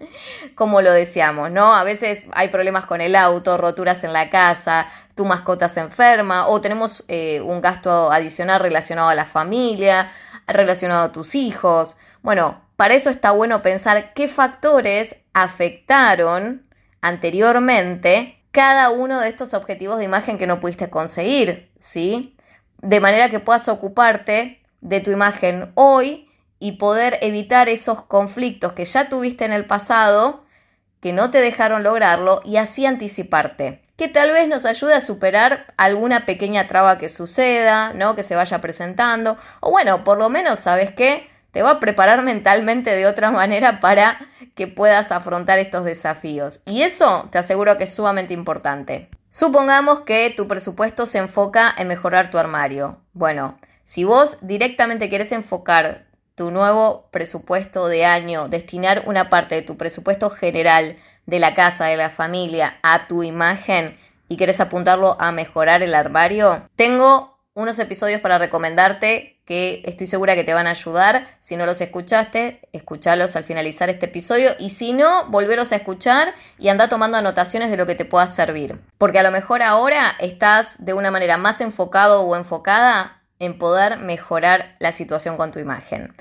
como 0.56 0.82
lo 0.82 0.91
deseamos, 0.91 1.51
¿no? 1.51 1.75
A 1.75 1.84
veces 1.84 2.27
hay 2.34 2.48
problemas 2.48 2.86
con 2.86 3.00
el 3.00 3.15
auto, 3.15 3.58
roturas 3.58 4.03
en 4.03 4.12
la 4.13 4.30
casa, 4.32 4.88
tu 5.13 5.25
mascota 5.25 5.70
se 5.70 5.82
enferma 5.82 6.48
o 6.48 6.62
tenemos 6.62 7.06
eh, 7.08 7.41
un 7.41 7.62
gasto 7.62 8.12
adicional 8.12 8.60
relacionado 8.60 9.10
a 9.10 9.15
la 9.15 9.25
familia, 9.25 10.12
relacionado 10.48 11.03
a 11.03 11.12
tus 11.12 11.36
hijos. 11.36 11.98
Bueno, 12.24 12.62
para 12.75 12.96
eso 12.96 13.12
está 13.12 13.30
bueno 13.32 13.62
pensar 13.62 14.13
qué 14.15 14.27
factores 14.27 15.18
afectaron 15.34 16.65
anteriormente 17.01 18.40
cada 18.51 18.89
uno 18.89 19.20
de 19.20 19.29
estos 19.29 19.53
objetivos 19.53 19.98
de 19.98 20.05
imagen 20.05 20.38
que 20.38 20.48
no 20.48 20.60
pudiste 20.60 20.89
conseguir, 20.89 21.72
¿sí? 21.77 22.36
De 22.81 23.00
manera 23.00 23.29
que 23.29 23.39
puedas 23.39 23.67
ocuparte 23.67 24.62
de 24.81 25.00
tu 25.00 25.12
imagen 25.12 25.72
hoy 25.75 26.29
y 26.60 26.74
poder 26.74 27.17
evitar 27.22 27.70
esos 27.70 28.03
conflictos 28.03 28.74
que 28.74 28.86
ya 28.86 29.10
tuviste 29.10 29.46
en 29.46 29.53
el 29.53 29.65
pasado, 29.65 30.43
que 31.00 31.13
no 31.13 31.31
te 31.31 31.39
dejaron 31.39 31.84
lograrlo 31.84 32.41
y 32.43 32.58
así 32.58 32.86
anticiparte. 32.86 33.81
Que 33.96 34.08
tal 34.08 34.31
vez 34.31 34.48
nos 34.48 34.65
ayude 34.65 34.96
a 34.96 35.01
superar 35.01 35.74
alguna 35.77 36.25
pequeña 36.25 36.67
traba 36.67 36.98
que 36.98 37.10
suceda, 37.10 37.93
¿no? 37.93 38.15
Que 38.15 38.24
se 38.24 38.36
vaya 38.36 38.62
presentando. 38.62 39.38
O 39.60 39.72
bueno, 39.72 40.03
por 40.03 40.17
lo 40.17 40.29
menos, 40.29 40.60
¿sabes 40.60 40.91
qué? 40.91 41.31
te 41.51 41.62
va 41.62 41.72
a 41.72 41.79
preparar 41.79 42.22
mentalmente 42.24 42.96
de 42.96 43.05
otra 43.05 43.31
manera 43.31 43.79
para 43.79 44.20
que 44.62 44.68
puedas 44.68 45.12
afrontar 45.12 45.58
estos 45.58 45.86
desafíos. 45.86 46.62
Y 46.68 46.84
eso 46.84 47.27
te 47.32 47.39
aseguro 47.39 47.80
que 47.80 47.86
es 47.86 47.96
sumamente 47.96 48.36
importante. 48.36 49.10
Supongamos 49.27 50.01
que 50.01 50.32
tu 50.38 50.48
presupuesto 50.48 51.08
se 51.08 51.18
enfoca 51.18 51.74
en 51.75 51.88
mejorar 51.88 52.30
tu 52.30 52.38
armario. 52.38 53.01
Bueno, 53.13 53.58
si 53.84 54.03
vos 54.03 54.46
directamente 54.46 55.10
quieres 55.10 55.32
enfocar 55.32 56.06
tu 56.36 56.51
nuevo 56.51 57.10
presupuesto 57.10 57.88
de 57.88 58.06
año, 58.06 58.50
destinar 58.50 59.01
una 59.08 59.32
parte 59.32 59.56
de 59.56 59.63
tu 59.63 59.77
presupuesto 59.77 60.30
general 60.30 60.96
de 61.25 61.39
la 61.39 61.56
casa, 61.56 61.86
de 61.86 61.98
la 61.98 62.12
familia, 62.12 62.77
a 62.84 63.08
tu 63.08 63.24
imagen 63.24 63.98
y 64.27 64.38
quieres 64.38 64.60
apuntarlo 64.60 65.20
a 65.20 65.32
mejorar 65.32 65.82
el 65.82 65.96
armario, 65.96 66.70
tengo 66.75 67.39
unos 67.56 67.80
episodios 67.80 68.22
para 68.22 68.38
recomendarte 68.38 69.40
que 69.51 69.81
estoy 69.84 70.08
segura 70.08 70.34
que 70.36 70.46
te 70.46 70.53
van 70.53 70.65
a 70.65 70.70
ayudar. 70.70 71.27
Si 71.41 71.58
no 71.58 71.65
los 71.65 71.81
escuchaste, 71.81 72.62
escuchalos 72.72 73.36
al 73.36 73.43
finalizar 73.43 73.89
este 73.89 74.05
episodio 74.05 74.51
y 74.60 74.70
si 74.70 74.93
no, 74.93 75.29
volveros 75.29 75.74
a 75.74 75.75
escuchar 75.75 76.34
y 76.58 76.70
anda 76.70 76.88
tomando 76.88 77.17
anotaciones 77.17 77.70
de 77.70 77.75
lo 77.75 77.86
que 77.86 77.96
te 77.96 78.05
pueda 78.05 78.27
servir. 78.27 78.79
Porque 78.98 79.20
a 79.20 79.24
lo 79.24 79.31
mejor 79.31 79.62
ahora 79.62 80.15
estás 80.22 80.86
de 80.86 80.93
una 80.93 81.12
manera 81.12 81.36
más 81.36 81.60
enfocado 81.60 82.22
o 82.22 82.38
enfocada 82.38 83.24
en 83.39 83.58
poder 83.58 83.98
mejorar 83.98 84.77
la 84.79 84.93
situación 84.93 85.36
con 85.36 85.51
tu 85.51 85.60
imagen. 85.60 86.15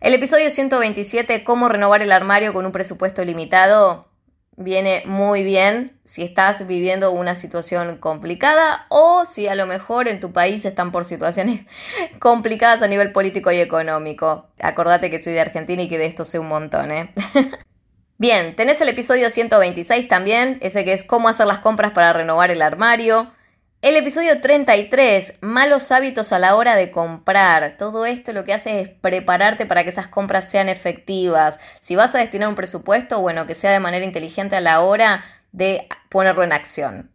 El 0.00 0.14
episodio 0.14 0.48
127, 0.48 1.44
cómo 1.44 1.68
renovar 1.68 2.00
el 2.00 2.12
armario 2.12 2.54
con 2.54 2.64
un 2.64 2.72
presupuesto 2.72 3.22
limitado, 3.26 4.09
viene 4.56 5.02
muy 5.06 5.42
bien 5.42 5.98
si 6.04 6.22
estás 6.22 6.66
viviendo 6.66 7.12
una 7.12 7.34
situación 7.34 7.96
complicada 7.98 8.86
o 8.88 9.24
si 9.24 9.48
a 9.48 9.54
lo 9.54 9.66
mejor 9.66 10.08
en 10.08 10.20
tu 10.20 10.32
país 10.32 10.64
están 10.64 10.92
por 10.92 11.04
situaciones 11.04 11.64
complicadas 12.18 12.82
a 12.82 12.86
nivel 12.86 13.12
político 13.12 13.50
y 13.50 13.60
económico. 13.60 14.48
Acordate 14.60 15.10
que 15.10 15.22
soy 15.22 15.32
de 15.32 15.40
Argentina 15.40 15.82
y 15.82 15.88
que 15.88 15.98
de 15.98 16.06
esto 16.06 16.24
sé 16.24 16.38
un 16.38 16.48
montón, 16.48 16.90
¿eh? 16.90 17.12
Bien, 18.18 18.54
tenés 18.54 18.78
el 18.82 18.90
episodio 18.90 19.30
126 19.30 20.06
también, 20.06 20.58
ese 20.60 20.84
que 20.84 20.92
es 20.92 21.04
cómo 21.04 21.30
hacer 21.30 21.46
las 21.46 21.60
compras 21.60 21.92
para 21.92 22.12
renovar 22.12 22.50
el 22.50 22.60
armario. 22.60 23.32
El 23.82 23.96
episodio 23.96 24.42
33, 24.42 25.38
malos 25.40 25.90
hábitos 25.90 26.34
a 26.34 26.38
la 26.38 26.54
hora 26.54 26.76
de 26.76 26.90
comprar. 26.90 27.78
Todo 27.78 28.04
esto 28.04 28.34
lo 28.34 28.44
que 28.44 28.52
hace 28.52 28.78
es 28.82 28.90
prepararte 28.90 29.64
para 29.64 29.84
que 29.84 29.88
esas 29.88 30.06
compras 30.06 30.50
sean 30.50 30.68
efectivas. 30.68 31.58
Si 31.80 31.96
vas 31.96 32.14
a 32.14 32.18
destinar 32.18 32.50
un 32.50 32.56
presupuesto, 32.56 33.22
bueno, 33.22 33.46
que 33.46 33.54
sea 33.54 33.72
de 33.72 33.80
manera 33.80 34.04
inteligente 34.04 34.54
a 34.54 34.60
la 34.60 34.82
hora 34.82 35.24
de 35.52 35.88
ponerlo 36.10 36.42
en 36.42 36.52
acción. 36.52 37.10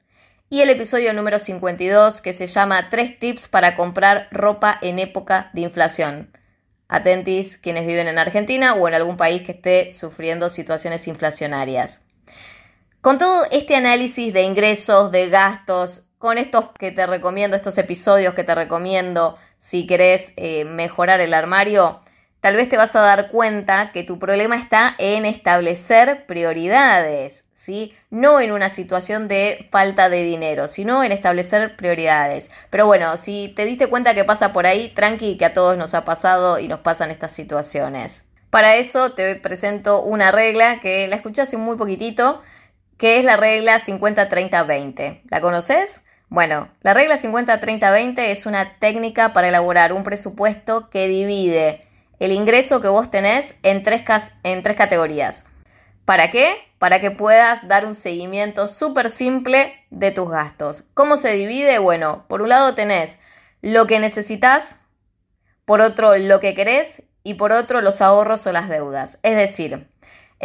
Y 0.50 0.62
el 0.62 0.72
episodio 0.72 1.14
número 1.14 1.38
52, 1.38 2.20
que 2.22 2.34
se 2.34 2.48
llama 2.48 2.90
3 2.90 3.20
tips 3.20 3.48
para 3.48 3.76
comprar 3.76 4.28
ropa 4.32 4.80
en 4.82 4.98
época 4.98 5.52
de 5.54 5.62
inflación. 5.62 6.32
Atentis 6.88 7.60
quienes 7.60 7.86
viven 7.86 8.08
en 8.08 8.18
Argentina 8.18 8.74
o 8.74 8.88
en 8.88 8.96
algún 8.96 9.18
país 9.18 9.44
que 9.44 9.52
esté 9.52 9.94
sufriendo 9.94 10.50
situaciones 10.50 11.08
inflacionarias. 11.08 12.06
Con 13.02 13.20
todo 13.20 13.46
este 13.52 13.76
análisis 13.76 14.34
de 14.34 14.42
ingresos, 14.42 15.12
de 15.12 15.30
gastos, 15.30 16.05
con 16.18 16.38
estos 16.38 16.66
que 16.78 16.92
te 16.92 17.06
recomiendo, 17.06 17.56
estos 17.56 17.78
episodios 17.78 18.34
que 18.34 18.44
te 18.44 18.56
recomiendo 18.56 19.38
si 19.58 19.88
querés 19.88 20.34
eh, 20.38 20.66
mejorar 20.66 21.22
el 21.22 21.34
armario, 21.34 22.02
tal 22.46 22.56
vez 22.56 22.70
te 22.70 22.78
vas 22.78 22.96
a 22.96 23.02
dar 23.02 23.32
cuenta 23.32 23.92
que 23.92 24.04
tu 24.04 24.20
problema 24.20 24.56
está 24.56 24.96
en 25.00 25.26
establecer 25.26 26.28
prioridades, 26.28 27.46
¿sí? 27.54 27.96
No 28.12 28.40
en 28.40 28.52
una 28.52 28.70
situación 28.70 29.28
de 29.28 29.68
falta 29.72 30.10
de 30.10 30.24
dinero, 30.24 30.68
sino 30.68 31.04
en 31.04 31.12
establecer 31.12 31.76
prioridades. 31.76 32.52
Pero 32.70 32.86
bueno, 32.86 33.18
si 33.18 33.52
te 33.56 33.66
diste 33.66 33.88
cuenta 33.88 34.14
que 34.14 34.24
pasa 34.26 34.54
por 34.54 34.68
ahí, 34.68 34.90
tranqui, 34.90 35.38
que 35.38 35.46
a 35.46 35.54
todos 35.54 35.76
nos 35.78 35.96
ha 35.96 36.06
pasado 36.06 36.60
y 36.60 36.68
nos 36.68 36.82
pasan 36.82 37.10
estas 37.10 37.32
situaciones. 37.32 38.26
Para 38.52 38.76
eso 38.76 39.12
te 39.14 39.36
presento 39.36 40.02
una 40.04 40.32
regla 40.32 40.80
que 40.80 41.08
la 41.08 41.16
escuché 41.16 41.42
hace 41.42 41.58
muy 41.58 41.78
poquitito, 41.78 42.42
que 42.98 43.20
es 43.20 43.26
la 43.26 43.38
regla 43.38 43.80
50-30-20. 43.80 45.22
¿La 45.30 45.42
conoces? 45.42 46.06
Bueno, 46.30 46.70
la 46.82 46.94
regla 46.94 47.18
50-30-20 47.18 48.20
es 48.20 48.46
una 48.46 48.78
técnica 48.80 49.34
para 49.34 49.50
elaborar 49.50 49.94
un 49.94 50.04
presupuesto 50.04 50.90
que 50.90 51.08
divide 51.08 51.82
el 52.20 52.32
ingreso 52.32 52.82
que 52.82 52.88
vos 52.88 53.12
tenés 53.12 53.56
en 53.64 53.84
tres, 53.84 54.04
en 54.44 54.64
tres 54.64 54.76
categorías. 54.76 55.46
¿Para 56.06 56.30
qué? 56.30 56.56
Para 56.80 57.00
que 57.00 57.12
puedas 57.12 57.68
dar 57.68 57.86
un 57.86 57.96
seguimiento 57.96 58.68
súper 58.68 59.10
simple 59.10 59.74
de 59.90 60.12
tus 60.12 60.30
gastos. 60.30 60.86
¿Cómo 60.94 61.18
se 61.18 61.34
divide? 61.34 61.80
Bueno, 61.80 62.26
por 62.28 62.42
un 62.42 62.50
lado 62.50 62.76
tenés 62.76 63.20
lo 63.62 63.88
que 63.88 64.00
necesitas, 64.00 64.82
por 65.66 65.82
otro 65.82 66.18
lo 66.18 66.40
que 66.40 66.54
querés 66.54 67.04
y 67.24 67.34
por 67.34 67.52
otro 67.52 67.82
los 67.82 68.02
ahorros 68.02 68.46
o 68.46 68.52
las 68.52 68.70
deudas. 68.70 69.20
Es 69.24 69.36
decir, 69.36 69.90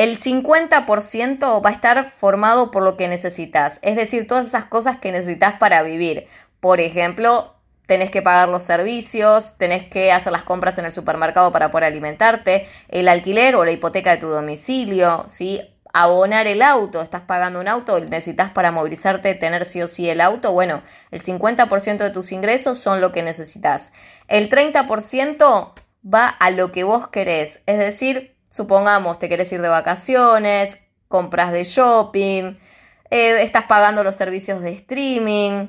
el 0.00 0.18
50% 0.18 1.62
va 1.62 1.68
a 1.68 1.72
estar 1.74 2.10
formado 2.10 2.70
por 2.70 2.82
lo 2.82 2.96
que 2.96 3.06
necesitas, 3.06 3.80
es 3.82 3.96
decir, 3.96 4.26
todas 4.26 4.46
esas 4.46 4.64
cosas 4.64 4.96
que 4.96 5.12
necesitas 5.12 5.58
para 5.58 5.82
vivir. 5.82 6.26
Por 6.58 6.80
ejemplo, 6.80 7.54
tenés 7.84 8.10
que 8.10 8.22
pagar 8.22 8.48
los 8.48 8.62
servicios, 8.62 9.58
tenés 9.58 9.84
que 9.84 10.10
hacer 10.10 10.32
las 10.32 10.42
compras 10.42 10.78
en 10.78 10.86
el 10.86 10.92
supermercado 10.92 11.52
para 11.52 11.70
poder 11.70 11.84
alimentarte, 11.84 12.66
el 12.88 13.08
alquiler 13.08 13.56
o 13.56 13.64
la 13.66 13.72
hipoteca 13.72 14.12
de 14.12 14.16
tu 14.16 14.28
domicilio, 14.28 15.24
¿sí? 15.26 15.60
abonar 15.92 16.46
el 16.46 16.62
auto, 16.62 17.02
estás 17.02 17.22
pagando 17.22 17.60
un 17.60 17.68
auto, 17.68 18.00
necesitas 18.00 18.52
para 18.52 18.72
movilizarte 18.72 19.34
tener 19.34 19.66
sí 19.66 19.82
o 19.82 19.86
sí 19.86 20.08
el 20.08 20.22
auto, 20.22 20.52
bueno, 20.52 20.82
el 21.10 21.20
50% 21.20 21.98
de 21.98 22.10
tus 22.10 22.32
ingresos 22.32 22.78
son 22.78 23.02
lo 23.02 23.12
que 23.12 23.22
necesitas. 23.22 23.92
El 24.28 24.48
30% 24.48 25.72
va 26.02 26.26
a 26.26 26.50
lo 26.52 26.72
que 26.72 26.84
vos 26.84 27.08
querés, 27.08 27.64
es 27.66 27.78
decir, 27.78 28.39
Supongamos, 28.50 29.20
te 29.20 29.28
querés 29.28 29.52
ir 29.52 29.62
de 29.62 29.68
vacaciones, 29.68 30.78
compras 31.06 31.52
de 31.52 31.62
shopping, 31.62 32.56
eh, 33.10 33.42
estás 33.42 33.64
pagando 33.64 34.02
los 34.02 34.16
servicios 34.16 34.60
de 34.60 34.72
streaming. 34.72 35.68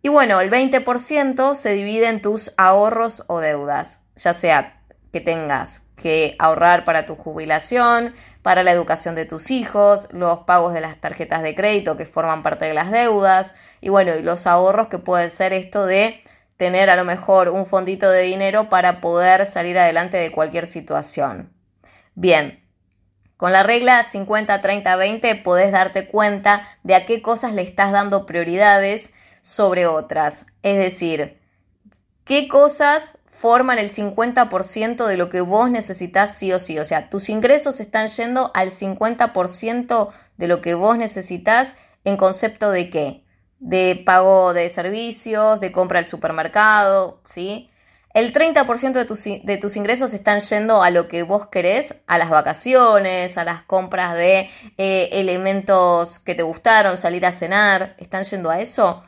Y 0.00 0.08
bueno, 0.10 0.40
el 0.40 0.48
20% 0.48 1.54
se 1.56 1.72
divide 1.72 2.08
en 2.08 2.22
tus 2.22 2.54
ahorros 2.56 3.24
o 3.26 3.40
deudas, 3.40 4.06
ya 4.14 4.32
sea 4.32 4.80
que 5.12 5.20
tengas 5.20 5.88
que 6.00 6.36
ahorrar 6.38 6.84
para 6.84 7.04
tu 7.04 7.16
jubilación, 7.16 8.14
para 8.42 8.62
la 8.62 8.70
educación 8.70 9.16
de 9.16 9.24
tus 9.24 9.50
hijos, 9.50 10.08
los 10.12 10.40
pagos 10.40 10.72
de 10.72 10.80
las 10.80 11.00
tarjetas 11.00 11.42
de 11.42 11.54
crédito 11.54 11.96
que 11.96 12.04
forman 12.04 12.42
parte 12.42 12.66
de 12.66 12.74
las 12.74 12.90
deudas, 12.92 13.54
y 13.80 13.88
bueno, 13.88 14.14
y 14.14 14.22
los 14.22 14.46
ahorros 14.46 14.88
que 14.88 14.98
pueden 14.98 15.30
ser 15.30 15.52
esto 15.52 15.86
de 15.86 16.22
tener 16.56 16.90
a 16.90 16.96
lo 16.96 17.04
mejor 17.04 17.48
un 17.48 17.66
fondito 17.66 18.10
de 18.10 18.22
dinero 18.22 18.68
para 18.68 19.00
poder 19.00 19.46
salir 19.46 19.78
adelante 19.78 20.16
de 20.16 20.30
cualquier 20.30 20.66
situación. 20.66 21.53
Bien, 22.14 22.64
con 23.36 23.52
la 23.52 23.62
regla 23.62 24.04
50-30-20 24.04 25.42
podés 25.42 25.72
darte 25.72 26.08
cuenta 26.08 26.66
de 26.82 26.94
a 26.94 27.04
qué 27.04 27.20
cosas 27.20 27.52
le 27.52 27.62
estás 27.62 27.92
dando 27.92 28.24
prioridades 28.24 29.12
sobre 29.40 29.86
otras. 29.86 30.46
Es 30.62 30.78
decir, 30.78 31.40
qué 32.24 32.46
cosas 32.48 33.18
forman 33.26 33.78
el 33.78 33.90
50% 33.90 35.06
de 35.06 35.16
lo 35.16 35.28
que 35.28 35.40
vos 35.40 35.70
necesitas 35.70 36.36
sí 36.36 36.52
o 36.52 36.60
sí. 36.60 36.78
O 36.78 36.84
sea, 36.84 37.10
tus 37.10 37.28
ingresos 37.28 37.80
están 37.80 38.06
yendo 38.06 38.52
al 38.54 38.70
50% 38.70 40.10
de 40.36 40.48
lo 40.48 40.60
que 40.60 40.74
vos 40.74 40.96
necesitas 40.96 41.74
en 42.04 42.16
concepto 42.16 42.70
de 42.70 42.90
qué? 42.90 43.24
De 43.58 44.00
pago 44.06 44.54
de 44.54 44.68
servicios, 44.68 45.60
de 45.60 45.72
compra 45.72 45.98
al 45.98 46.06
supermercado, 46.06 47.20
¿sí? 47.26 47.68
El 48.14 48.32
30% 48.32 48.92
de 48.92 49.04
tus, 49.04 49.24
de 49.24 49.56
tus, 49.56 49.76
ingresos 49.76 50.14
están 50.14 50.38
yendo 50.38 50.84
a 50.84 50.90
lo 50.90 51.08
que 51.08 51.24
vos 51.24 51.48
querés, 51.48 51.96
a 52.06 52.16
las 52.16 52.30
vacaciones, 52.30 53.36
a 53.36 53.42
las 53.42 53.64
compras 53.64 54.14
de 54.14 54.48
eh, 54.78 55.08
elementos 55.10 56.20
que 56.20 56.36
te 56.36 56.44
gustaron, 56.44 56.96
salir 56.96 57.26
a 57.26 57.32
cenar, 57.32 57.96
¿están 57.98 58.22
yendo 58.22 58.50
a 58.50 58.60
eso? 58.60 59.02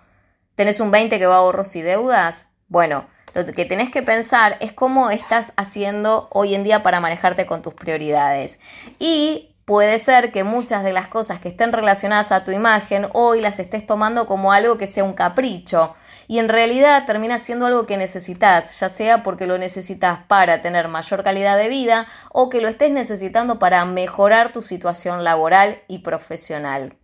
¿Tenés 0.57 0.81
un 0.81 0.93
20% 0.93 1.19
que 1.19 1.27
va 1.27 1.37
a 1.37 1.39
ahorros 1.39 1.77
y 1.77 1.83
deudas? 1.83 2.49
Bueno, 2.67 3.07
lo 3.35 3.47
que 3.47 3.65
tenés 3.65 3.91
que 3.91 4.03
pensar 4.03 4.57
es 4.61 4.73
cómo 4.73 5.11
estás 5.11 5.53
haciendo 5.57 6.29
hoy 6.33 6.57
en 6.57 6.65
día 6.65 6.83
para 6.83 6.99
manejarte 6.99 7.47
con 7.47 7.63
tus 7.63 7.75
prioridades. 7.75 8.59
Y 8.99 9.56
puede 9.67 9.99
ser 9.99 10.31
que 10.31 10.45
muchas 10.45 10.85
de 10.85 10.93
las 10.93 11.09
cosas 11.09 11.41
que 11.41 11.49
estén 11.49 11.73
relacionadas 11.73 12.31
a 12.31 12.45
tu 12.45 12.53
imagen 12.53 13.09
hoy 13.13 13.41
las 13.41 13.59
estés 13.59 13.85
tomando 13.85 14.27
como 14.27 14.53
algo 14.53 14.79
que 14.79 14.87
sea 14.87 15.03
un 15.03 15.13
capricho 15.13 15.95
y 16.29 16.39
en 16.39 16.49
realidad 16.49 17.05
termina 17.05 17.41
siendo 17.41 17.67
algo 17.67 17.85
que 17.85 17.97
necesitas, 17.97 18.79
ya 18.79 18.89
sea 18.89 19.25
porque 19.25 19.49
lo 19.49 19.59
necesitas 19.59 20.21
para 20.29 20.63
tener 20.63 20.87
mayor 20.87 21.25
calidad 21.25 21.59
de 21.59 21.69
vida 21.69 22.07
o 22.31 22.49
que 22.49 22.61
lo 22.61 22.69
estés 22.69 22.93
necesitando 22.93 23.59
para 23.59 23.85
mejorar 23.85 24.53
tu 24.53 24.63
situación 24.63 25.25
laboral 25.25 25.83
y 25.89 25.99
profesional. 25.99 26.97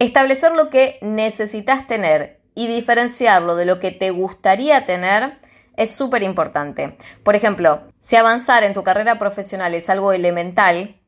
Establecer 0.00 0.52
lo 0.52 0.70
que 0.70 0.98
necesitas 1.02 1.86
tener 1.86 2.40
y 2.56 2.66
diferenciarlo 2.66 3.54
de 3.54 3.64
lo 3.64 3.78
que 3.78 3.92
te 3.92 4.10
gustaría 4.10 4.84
tener 4.86 5.38
es 5.76 5.94
súper 5.94 6.24
importante. 6.24 6.96
Por 7.22 7.36
ejemplo, 7.36 7.82
si 7.98 8.16
avanzar 8.16 8.64
en 8.64 8.74
tu 8.74 8.82
carrera 8.82 9.18
profesional 9.18 9.74
es 9.74 9.88
algo 9.88 10.12
elemental, 10.12 11.01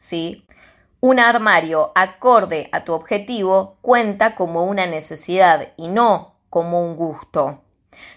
¿sí? 0.00 0.46
Un 1.00 1.20
armario 1.20 1.92
acorde 1.94 2.70
a 2.72 2.84
tu 2.84 2.94
objetivo 2.94 3.76
cuenta 3.82 4.34
como 4.34 4.64
una 4.64 4.86
necesidad 4.86 5.72
y 5.76 5.88
no 5.88 6.36
como 6.48 6.82
un 6.82 6.96
gusto. 6.96 7.62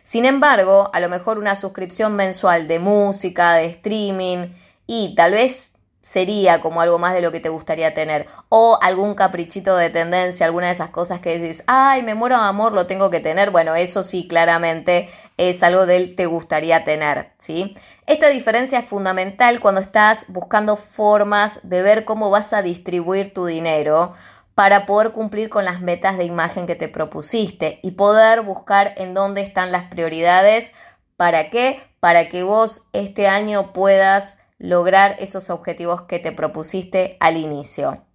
Sin 0.02 0.26
embargo, 0.26 0.90
a 0.94 1.02
lo 1.02 1.10
mejor 1.10 1.38
una 1.38 1.58
suscripción 1.58 2.16
mensual 2.16 2.68
de 2.70 2.80
música, 2.80 3.56
de 3.56 3.66
streaming 3.66 4.48
y 4.88 5.14
tal 5.16 5.34
vez 5.34 5.73
sería 6.04 6.60
como 6.60 6.82
algo 6.82 7.00
más 7.00 7.14
de 7.14 7.22
lo 7.22 7.32
que 7.32 7.40
te 7.40 7.50
gustaría 7.50 7.94
tener. 7.94 8.28
O 8.50 8.78
algún 8.82 9.16
caprichito 9.16 9.76
de 9.78 9.90
tendencia, 9.90 10.46
alguna 10.46 10.68
de 10.68 10.74
esas 10.74 10.90
cosas 10.90 11.22
que 11.22 11.40
dices, 11.40 11.64
ay, 11.66 12.04
me 12.04 12.14
muero 12.14 12.36
de 12.36 12.44
amor, 12.44 12.74
lo 12.74 12.86
tengo 12.86 13.10
que 13.10 13.22
tener. 13.22 13.52
Bueno, 13.52 13.74
eso 13.74 14.04
sí, 14.04 14.28
claramente 14.28 15.10
es 15.38 15.64
algo 15.64 15.86
del 15.86 16.16
te 16.16 16.26
gustaría 16.26 16.84
tener, 16.84 17.32
¿sí? 17.40 17.74
Esta 18.06 18.30
diferencia 18.30 18.80
es 18.80 18.86
fundamental 18.86 19.62
cuando 19.62 19.80
estás 19.80 20.26
buscando 20.28 20.76
formas 20.76 21.62
de 21.64 21.82
ver 21.82 22.04
cómo 22.04 22.30
vas 22.30 22.52
a 22.52 22.62
distribuir 22.62 23.34
tu 23.34 23.46
dinero 23.46 24.14
para 24.56 24.86
poder 24.86 25.14
cumplir 25.14 25.50
con 25.50 25.64
las 25.64 25.82
metas 25.82 26.18
de 26.18 26.26
imagen 26.26 26.68
que 26.68 26.76
te 26.76 26.90
propusiste 26.90 27.80
y 27.82 27.92
poder 27.92 28.42
buscar 28.42 28.94
en 28.98 29.14
dónde 29.14 29.42
están 29.42 29.72
las 29.72 29.86
prioridades. 29.86 30.74
¿Para 31.16 31.50
qué? 31.50 31.82
Para 32.02 32.28
que 32.28 32.44
vos 32.44 32.90
este 32.92 33.28
año 33.28 33.72
puedas 33.72 34.43
lograr 34.64 35.18
esos 35.20 35.50
objetivos 35.50 36.04
que 36.04 36.20
te 36.20 36.32
propusiste 36.32 37.18
al 37.20 37.36
inicio. 37.36 38.06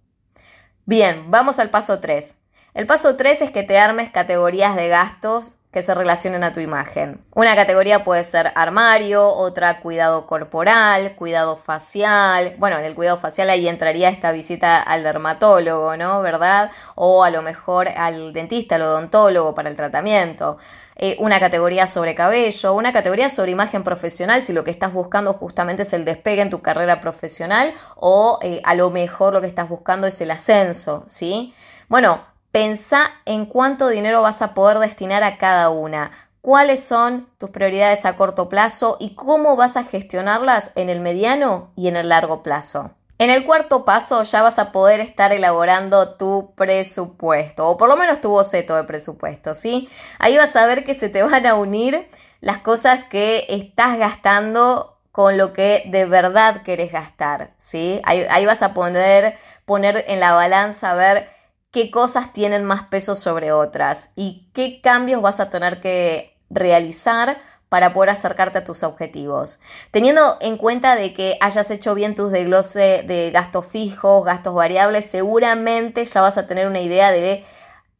Bien, 0.83 1.29
vamos 1.29 1.59
al 1.59 1.69
paso 1.69 1.99
3. 1.99 2.37
El 2.73 2.87
paso 2.87 3.15
3 3.15 3.43
es 3.43 3.51
que 3.51 3.61
te 3.61 3.77
armes 3.77 4.09
categorías 4.09 4.75
de 4.75 4.87
gastos 4.87 5.58
que 5.71 5.83
se 5.83 5.93
relacionen 5.93 6.43
a 6.43 6.51
tu 6.51 6.59
imagen. 6.59 7.23
Una 7.35 7.55
categoría 7.55 8.03
puede 8.03 8.23
ser 8.23 8.51
armario, 8.55 9.27
otra 9.27 9.81
cuidado 9.81 10.25
corporal, 10.25 11.15
cuidado 11.15 11.57
facial. 11.57 12.55
Bueno, 12.57 12.79
en 12.79 12.85
el 12.85 12.95
cuidado 12.95 13.17
facial 13.17 13.51
ahí 13.51 13.67
entraría 13.67 14.09
esta 14.09 14.31
visita 14.31 14.81
al 14.81 15.03
dermatólogo, 15.03 15.95
¿no? 15.95 16.21
¿Verdad? 16.21 16.71
O 16.95 17.23
a 17.23 17.29
lo 17.29 17.43
mejor 17.43 17.87
al 17.87 18.33
dentista, 18.33 18.75
al 18.75 18.81
odontólogo 18.81 19.53
para 19.53 19.69
el 19.69 19.75
tratamiento. 19.75 20.57
Eh, 20.95 21.15
una 21.19 21.39
categoría 21.39 21.85
sobre 21.85 22.15
cabello, 22.15 22.73
una 22.73 22.91
categoría 22.91 23.29
sobre 23.29 23.51
imagen 23.51 23.83
profesional, 23.83 24.43
si 24.43 24.53
lo 24.53 24.63
que 24.63 24.71
estás 24.71 24.91
buscando 24.91 25.33
justamente 25.33 25.83
es 25.83 25.93
el 25.93 26.03
despegue 26.03 26.41
en 26.41 26.49
tu 26.49 26.61
carrera 26.61 26.99
profesional 26.99 27.73
o 27.95 28.39
eh, 28.41 28.59
a 28.65 28.73
lo 28.73 28.89
mejor 28.89 29.33
lo 29.33 29.39
que 29.39 29.47
estás 29.47 29.69
buscando 29.69 30.07
es 30.07 30.19
el 30.19 30.31
ascenso, 30.31 31.03
¿sí? 31.07 31.53
Bueno, 31.87 32.21
pensá 32.51 33.11
en 33.25 33.45
cuánto 33.45 33.87
dinero 33.87 34.21
vas 34.21 34.41
a 34.41 34.53
poder 34.53 34.79
destinar 34.79 35.23
a 35.23 35.37
cada 35.37 35.69
una, 35.69 36.11
cuáles 36.41 36.83
son 36.83 37.29
tus 37.37 37.49
prioridades 37.49 38.05
a 38.05 38.15
corto 38.15 38.49
plazo 38.49 38.97
y 38.99 39.15
cómo 39.15 39.55
vas 39.55 39.77
a 39.77 39.83
gestionarlas 39.83 40.71
en 40.75 40.89
el 40.89 40.99
mediano 40.99 41.71
y 41.75 41.87
en 41.87 41.95
el 41.95 42.09
largo 42.09 42.43
plazo. 42.43 42.91
En 43.17 43.29
el 43.29 43.45
cuarto 43.45 43.83
paso 43.83 44.23
ya 44.23 44.41
vas 44.41 44.59
a 44.59 44.71
poder 44.71 45.01
estar 45.01 45.33
elaborando 45.33 46.15
tu 46.15 46.53
presupuesto, 46.55 47.67
o 47.67 47.75
por 47.75 47.89
lo 47.89 47.97
menos 47.97 48.21
tu 48.21 48.29
boceto 48.29 48.77
de 48.77 48.85
presupuesto, 48.85 49.53
¿sí? 49.53 49.89
Ahí 50.19 50.37
vas 50.37 50.55
a 50.55 50.65
ver 50.65 50.85
que 50.85 50.93
se 50.93 51.09
te 51.09 51.21
van 51.21 51.45
a 51.45 51.55
unir 51.55 52.07
las 52.39 52.59
cosas 52.59 53.03
que 53.03 53.45
estás 53.49 53.97
gastando 53.97 54.97
con 55.11 55.37
lo 55.37 55.51
que 55.51 55.83
de 55.87 56.05
verdad 56.05 56.61
querés 56.61 56.93
gastar, 56.93 57.49
¿sí? 57.57 58.01
Ahí, 58.05 58.45
vas 58.45 58.61
a 58.61 58.73
poder 58.73 59.37
poner 59.65 60.05
en 60.07 60.21
la 60.21 60.31
balanza 60.31 60.91
a 60.91 60.95
ver 60.95 61.27
qué 61.71 61.91
cosas 61.91 62.33
tienen 62.33 62.63
más 62.63 62.83
peso 62.83 63.15
sobre 63.15 63.51
otras 63.51 64.13
y 64.15 64.49
qué 64.53 64.81
cambios 64.81 65.21
vas 65.21 65.39
a 65.39 65.49
tener 65.49 65.81
que 65.81 66.37
realizar 66.49 67.39
para 67.69 67.93
poder 67.93 68.09
acercarte 68.09 68.57
a 68.57 68.63
tus 68.63 68.81
objetivos. 68.83 69.59
Teniendo 69.91 70.37
en 70.41 70.57
cuenta 70.57 70.95
de 70.95 71.13
que 71.13 71.37
hayas 71.39 71.69
hecho 71.69 71.93
bien 71.93 72.15
tus 72.15 72.31
desglose 72.31 73.03
de 73.05 73.29
gastos 73.31 73.67
fijos, 73.67 74.25
gastos 74.25 74.55
variables, 74.55 75.05
seguramente 75.05 76.03
ya 76.03 76.21
vas 76.21 76.37
a 76.37 76.47
tener 76.47 76.67
una 76.67 76.81
idea 76.81 77.11
de 77.11 77.45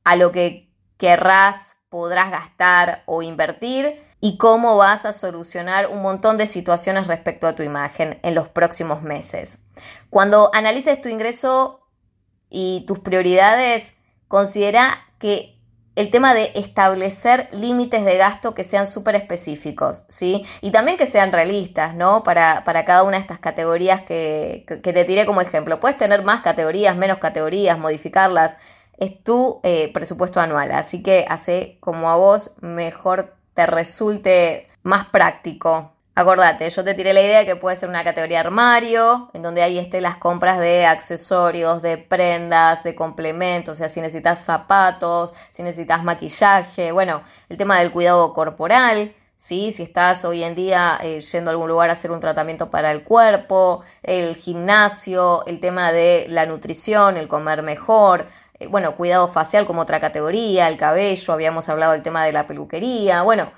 a 0.03 0.15
lo 0.15 0.31
que 0.31 0.73
querrás, 0.97 1.77
podrás 1.89 2.31
gastar 2.31 3.03
o 3.05 3.21
invertir 3.21 4.03
y 4.21 4.37
cómo 4.37 4.75
vas 4.75 5.05
a 5.05 5.13
solucionar 5.13 5.87
un 5.87 6.01
montón 6.01 6.37
de 6.37 6.47
situaciones 6.47 7.07
respecto 7.07 7.47
a 7.47 7.55
tu 7.55 7.63
imagen 7.63 8.19
en 8.23 8.35
los 8.35 8.49
próximos 8.49 9.03
meses. 9.03 9.59
Cuando 10.09 10.49
analices 10.53 10.99
tu 10.99 11.09
ingreso 11.09 11.88
y 12.49 12.83
tus 12.87 12.99
prioridades, 12.99 13.95
considera 14.27 14.97
que 15.19 15.59
el 15.95 16.11
tema 16.11 16.33
de 16.33 16.51
establecer 16.55 17.49
límites 17.51 18.05
de 18.05 18.15
gasto 18.15 18.53
que 18.53 18.63
sean 18.63 18.87
súper 18.87 19.15
específicos, 19.15 20.05
¿sí? 20.07 20.45
Y 20.61 20.71
también 20.71 20.97
que 20.97 21.05
sean 21.05 21.33
realistas, 21.33 21.93
¿no? 21.93 22.23
Para, 22.23 22.63
cada 22.63 23.03
una 23.03 23.17
de 23.17 23.21
estas 23.21 23.39
categorías 23.39 24.03
que, 24.03 24.63
te 24.81 25.03
tiré 25.03 25.25
como 25.25 25.41
ejemplo. 25.41 25.81
Puedes 25.81 25.97
tener 25.97 26.23
más 26.23 26.39
categorías, 26.41 26.95
menos 26.95 27.17
categorías, 27.17 27.77
modificarlas. 27.77 28.59
Es 28.97 29.21
tu 29.21 29.59
eh, 29.63 29.91
presupuesto 29.93 30.39
anual, 30.39 30.71
así 30.71 31.03
que 31.03 31.25
hace 31.27 31.77
como 31.81 32.09
a 32.09 32.15
vos 32.15 32.55
mejor 32.61 33.35
te 33.53 33.65
resulte 33.65 34.67
más 34.83 35.07
práctico 35.07 35.93
Acordate, 36.15 36.69
yo 36.69 36.83
te 36.83 36.93
tiré 36.95 37.13
la 37.13 37.21
idea 37.21 37.39
de 37.39 37.45
que 37.45 37.55
puede 37.55 37.77
ser 37.77 37.87
una 37.87 38.03
categoría 38.03 38.41
armario, 38.41 39.29
en 39.33 39.41
donde 39.41 39.61
ahí 39.61 39.77
estén 39.77 40.03
las 40.03 40.17
compras 40.17 40.59
de 40.59 40.85
accesorios, 40.85 41.81
de 41.81 41.97
prendas, 41.97 42.83
de 42.83 42.93
complementos, 42.93 43.73
o 43.73 43.75
sea, 43.75 43.87
si 43.87 44.01
necesitas 44.01 44.43
zapatos, 44.43 45.33
si 45.51 45.63
necesitas 45.63 46.03
maquillaje, 46.03 46.91
bueno, 46.91 47.21
el 47.47 47.55
tema 47.55 47.79
del 47.79 47.93
cuidado 47.93 48.33
corporal, 48.33 49.15
¿sí? 49.37 49.71
si 49.71 49.83
estás 49.83 50.25
hoy 50.25 50.43
en 50.43 50.55
día 50.55 50.99
eh, 51.01 51.21
yendo 51.21 51.49
a 51.49 51.53
algún 51.53 51.69
lugar 51.69 51.89
a 51.89 51.93
hacer 51.93 52.11
un 52.11 52.19
tratamiento 52.19 52.69
para 52.69 52.91
el 52.91 53.05
cuerpo, 53.05 53.83
el 54.03 54.35
gimnasio, 54.35 55.45
el 55.45 55.61
tema 55.61 55.93
de 55.93 56.25
la 56.27 56.45
nutrición, 56.45 57.15
el 57.15 57.29
comer 57.29 57.63
mejor, 57.63 58.27
eh, 58.59 58.67
bueno, 58.67 58.97
cuidado 58.97 59.29
facial 59.29 59.65
como 59.65 59.83
otra 59.83 60.01
categoría, 60.01 60.67
el 60.67 60.75
cabello, 60.75 61.33
habíamos 61.33 61.69
hablado 61.69 61.93
del 61.93 62.03
tema 62.03 62.25
de 62.25 62.33
la 62.33 62.45
peluquería, 62.45 63.21
bueno, 63.21 63.49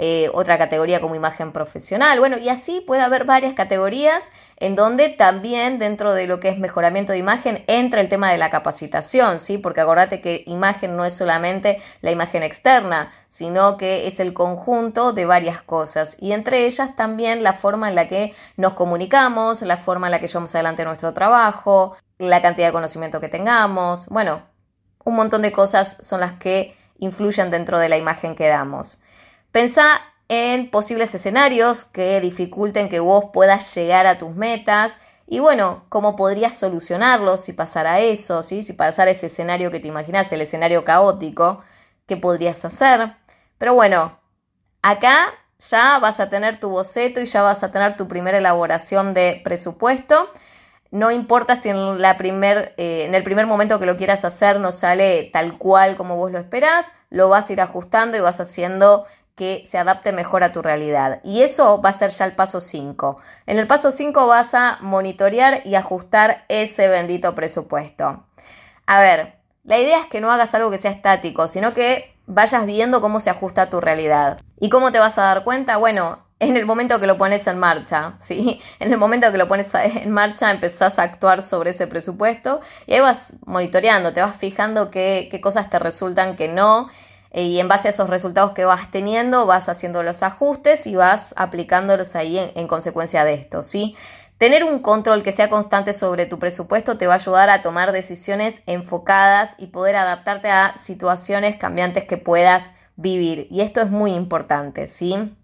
eh, 0.00 0.30
otra 0.32 0.58
categoría 0.58 1.00
como 1.00 1.16
imagen 1.16 1.50
profesional. 1.50 2.20
Bueno, 2.20 2.38
y 2.38 2.48
así 2.48 2.80
puede 2.80 3.02
haber 3.02 3.24
varias 3.24 3.54
categorías 3.54 4.30
en 4.58 4.76
donde 4.76 5.08
también 5.08 5.80
dentro 5.80 6.14
de 6.14 6.28
lo 6.28 6.38
que 6.38 6.50
es 6.50 6.58
mejoramiento 6.60 7.10
de 7.10 7.18
imagen 7.18 7.64
entra 7.66 8.00
el 8.00 8.08
tema 8.08 8.30
de 8.30 8.38
la 8.38 8.48
capacitación, 8.48 9.40
¿sí? 9.40 9.58
Porque 9.58 9.80
acordate 9.80 10.20
que 10.20 10.44
imagen 10.46 10.94
no 10.96 11.04
es 11.04 11.16
solamente 11.16 11.82
la 12.00 12.12
imagen 12.12 12.44
externa, 12.44 13.10
sino 13.26 13.76
que 13.76 14.06
es 14.06 14.20
el 14.20 14.34
conjunto 14.34 15.12
de 15.12 15.26
varias 15.26 15.62
cosas 15.62 16.16
y 16.20 16.30
entre 16.30 16.66
ellas 16.66 16.94
también 16.94 17.42
la 17.42 17.54
forma 17.54 17.88
en 17.88 17.96
la 17.96 18.06
que 18.06 18.32
nos 18.56 18.74
comunicamos, 18.74 19.62
la 19.62 19.76
forma 19.76 20.06
en 20.06 20.12
la 20.12 20.20
que 20.20 20.28
llevamos 20.28 20.54
adelante 20.54 20.84
nuestro 20.84 21.12
trabajo, 21.12 21.96
la 22.18 22.40
cantidad 22.40 22.68
de 22.68 22.72
conocimiento 22.72 23.20
que 23.20 23.28
tengamos, 23.28 24.06
bueno, 24.10 24.42
un 25.04 25.16
montón 25.16 25.42
de 25.42 25.50
cosas 25.50 25.96
son 26.02 26.20
las 26.20 26.34
que 26.34 26.76
influyen 27.00 27.50
dentro 27.50 27.80
de 27.80 27.88
la 27.88 27.96
imagen 27.96 28.36
que 28.36 28.46
damos. 28.46 29.00
Pensá 29.58 30.02
en 30.28 30.70
posibles 30.70 31.12
escenarios 31.16 31.82
que 31.82 32.20
dificulten 32.20 32.88
que 32.88 33.00
vos 33.00 33.30
puedas 33.32 33.74
llegar 33.74 34.06
a 34.06 34.16
tus 34.16 34.36
metas 34.36 35.00
y 35.26 35.40
bueno, 35.40 35.84
cómo 35.88 36.14
podrías 36.14 36.56
solucionarlos 36.56 37.40
si 37.40 37.54
pasara 37.54 37.98
eso, 37.98 38.44
si 38.44 38.62
pasara 38.74 39.10
ese 39.10 39.26
escenario 39.26 39.72
que 39.72 39.80
te 39.80 39.88
imaginas, 39.88 40.30
el 40.30 40.42
escenario 40.42 40.84
caótico, 40.84 41.60
qué 42.06 42.16
podrías 42.16 42.64
hacer. 42.64 43.16
Pero 43.58 43.74
bueno, 43.74 44.20
acá 44.80 45.34
ya 45.58 45.98
vas 45.98 46.20
a 46.20 46.30
tener 46.30 46.60
tu 46.60 46.68
boceto 46.68 47.20
y 47.20 47.26
ya 47.26 47.42
vas 47.42 47.64
a 47.64 47.72
tener 47.72 47.96
tu 47.96 48.06
primera 48.06 48.38
elaboración 48.38 49.12
de 49.12 49.40
presupuesto. 49.42 50.30
No 50.92 51.10
importa 51.10 51.56
si 51.56 51.68
en, 51.68 52.00
la 52.00 52.16
primer, 52.16 52.74
eh, 52.76 53.06
en 53.06 53.14
el 53.16 53.24
primer 53.24 53.46
momento 53.46 53.80
que 53.80 53.86
lo 53.86 53.96
quieras 53.96 54.24
hacer 54.24 54.60
no 54.60 54.70
sale 54.70 55.30
tal 55.32 55.58
cual 55.58 55.96
como 55.96 56.14
vos 56.14 56.30
lo 56.30 56.38
esperás, 56.38 56.86
lo 57.10 57.28
vas 57.28 57.50
a 57.50 57.52
ir 57.52 57.60
ajustando 57.60 58.16
y 58.16 58.20
vas 58.20 58.40
haciendo 58.40 59.04
que 59.38 59.62
se 59.64 59.78
adapte 59.78 60.12
mejor 60.12 60.42
a 60.42 60.52
tu 60.52 60.60
realidad. 60.60 61.20
Y 61.22 61.42
eso 61.42 61.80
va 61.80 61.90
a 61.90 61.92
ser 61.92 62.10
ya 62.10 62.26
el 62.26 62.34
paso 62.34 62.60
5. 62.60 63.18
En 63.46 63.58
el 63.58 63.68
paso 63.68 63.92
5 63.92 64.26
vas 64.26 64.52
a 64.52 64.78
monitorear 64.82 65.62
y 65.64 65.76
ajustar 65.76 66.44
ese 66.48 66.88
bendito 66.88 67.34
presupuesto. 67.36 68.26
A 68.84 69.00
ver, 69.00 69.38
la 69.62 69.78
idea 69.78 70.00
es 70.00 70.06
que 70.06 70.20
no 70.20 70.32
hagas 70.32 70.54
algo 70.54 70.70
que 70.70 70.78
sea 70.78 70.90
estático, 70.90 71.46
sino 71.46 71.72
que 71.72 72.16
vayas 72.26 72.66
viendo 72.66 73.00
cómo 73.00 73.20
se 73.20 73.30
ajusta 73.30 73.62
a 73.62 73.70
tu 73.70 73.80
realidad. 73.80 74.38
¿Y 74.58 74.70
cómo 74.70 74.90
te 74.90 74.98
vas 74.98 75.18
a 75.18 75.22
dar 75.22 75.44
cuenta? 75.44 75.76
Bueno, 75.76 76.18
en 76.40 76.56
el 76.56 76.66
momento 76.66 76.98
que 76.98 77.06
lo 77.06 77.16
pones 77.16 77.46
en 77.46 77.58
marcha, 77.58 78.14
¿sí? 78.18 78.60
En 78.80 78.92
el 78.92 78.98
momento 78.98 79.30
que 79.30 79.38
lo 79.38 79.46
pones 79.46 79.72
en 79.74 80.10
marcha 80.10 80.50
empezás 80.50 80.98
a 80.98 81.04
actuar 81.04 81.44
sobre 81.44 81.70
ese 81.70 81.86
presupuesto 81.86 82.60
y 82.86 82.94
ahí 82.94 83.00
vas 83.00 83.34
monitoreando, 83.46 84.12
te 84.12 84.20
vas 84.20 84.36
fijando 84.36 84.90
qué, 84.90 85.28
qué 85.30 85.40
cosas 85.40 85.70
te 85.70 85.78
resultan 85.78 86.34
que 86.34 86.48
no 86.48 86.88
y 87.32 87.58
en 87.58 87.68
base 87.68 87.88
a 87.88 87.90
esos 87.90 88.08
resultados 88.08 88.52
que 88.52 88.64
vas 88.64 88.90
teniendo 88.90 89.46
vas 89.46 89.68
haciendo 89.68 90.02
los 90.02 90.22
ajustes 90.22 90.86
y 90.86 90.96
vas 90.96 91.34
aplicándolos 91.36 92.16
ahí 92.16 92.38
en, 92.38 92.52
en 92.54 92.68
consecuencia 92.68 93.24
de 93.24 93.34
esto, 93.34 93.62
¿sí? 93.62 93.96
Tener 94.38 94.62
un 94.62 94.78
control 94.78 95.24
que 95.24 95.32
sea 95.32 95.50
constante 95.50 95.92
sobre 95.92 96.24
tu 96.24 96.38
presupuesto 96.38 96.96
te 96.96 97.08
va 97.08 97.14
a 97.14 97.16
ayudar 97.16 97.50
a 97.50 97.60
tomar 97.60 97.90
decisiones 97.90 98.62
enfocadas 98.66 99.56
y 99.58 99.66
poder 99.66 99.96
adaptarte 99.96 100.48
a 100.48 100.76
situaciones 100.76 101.56
cambiantes 101.56 102.04
que 102.04 102.18
puedas 102.18 102.70
vivir. 102.94 103.48
Y 103.50 103.62
esto 103.62 103.80
es 103.80 103.90
muy 103.90 104.12
importante, 104.12 104.86
¿sí? 104.86 105.34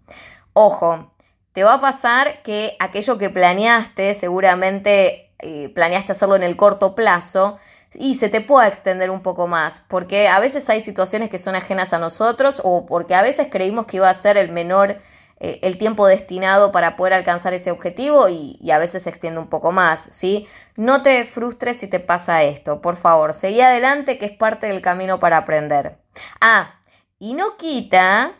Ojo, 0.53 1.11
te 1.51 1.65
va 1.65 1.75
a 1.75 1.81
pasar 1.81 2.41
que 2.41 2.77
aquello 2.79 3.17
que 3.17 3.29
planeaste, 3.29 4.13
seguramente 4.13 5.33
eh, 5.39 5.69
planeaste 5.75 6.13
hacerlo 6.13 6.35
en 6.37 6.43
el 6.43 6.55
corto 6.55 6.95
plazo, 6.95 7.57
y 7.97 8.15
se 8.15 8.29
te 8.29 8.41
pueda 8.41 8.67
extender 8.67 9.09
un 9.09 9.21
poco 9.21 9.47
más, 9.47 9.83
porque 9.87 10.27
a 10.27 10.39
veces 10.39 10.69
hay 10.69 10.81
situaciones 10.81 11.29
que 11.29 11.39
son 11.39 11.55
ajenas 11.55 11.93
a 11.93 11.99
nosotros 11.99 12.61
o 12.63 12.85
porque 12.85 13.15
a 13.15 13.21
veces 13.21 13.47
creímos 13.51 13.85
que 13.85 13.97
iba 13.97 14.09
a 14.09 14.13
ser 14.13 14.37
el 14.37 14.51
menor 14.51 14.99
eh, 15.39 15.59
el 15.63 15.77
tiempo 15.77 16.07
destinado 16.07 16.71
para 16.71 16.95
poder 16.95 17.13
alcanzar 17.13 17.53
ese 17.53 17.69
objetivo 17.69 18.29
y, 18.29 18.57
y, 18.61 18.71
a 18.71 18.77
veces 18.77 19.03
se 19.03 19.09
extiende 19.09 19.41
un 19.41 19.47
poco 19.47 19.73
más, 19.73 20.07
¿sí? 20.09 20.47
No 20.77 21.01
te 21.01 21.25
frustres 21.25 21.77
si 21.77 21.87
te 21.87 21.99
pasa 21.99 22.43
esto, 22.43 22.81
por 22.81 22.95
favor, 22.95 23.33
seguí 23.33 23.59
adelante 23.59 24.17
que 24.17 24.25
es 24.27 24.31
parte 24.31 24.67
del 24.67 24.81
camino 24.81 25.19
para 25.19 25.37
aprender. 25.37 25.97
Ah, 26.39 26.79
y 27.19 27.33
no 27.33 27.57
quita 27.57 28.33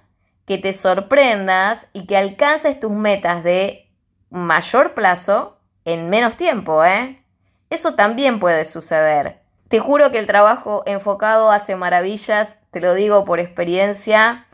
que 0.46 0.58
te 0.58 0.72
sorprendas 0.72 1.90
y 1.92 2.06
que 2.06 2.16
alcances 2.18 2.80
tus 2.80 2.92
metas 2.92 3.44
de 3.44 3.92
mayor 4.30 4.94
plazo 4.94 5.60
en 5.84 6.10
menos 6.10 6.38
tiempo, 6.38 6.86
¿eh? 6.86 7.22
Eso 7.70 7.96
también 7.96 8.40
puede 8.40 8.64
suceder. 8.64 9.45
Te 9.68 9.80
juro 9.80 10.12
que 10.12 10.20
el 10.20 10.28
trabajo 10.28 10.84
enfocado 10.86 11.52
hace 11.52 11.76
maravillas, 11.76 12.58
te 12.72 12.82
lo 12.82 12.94
digo 12.94 13.26
por 13.26 13.40
experiencia, 13.40 14.46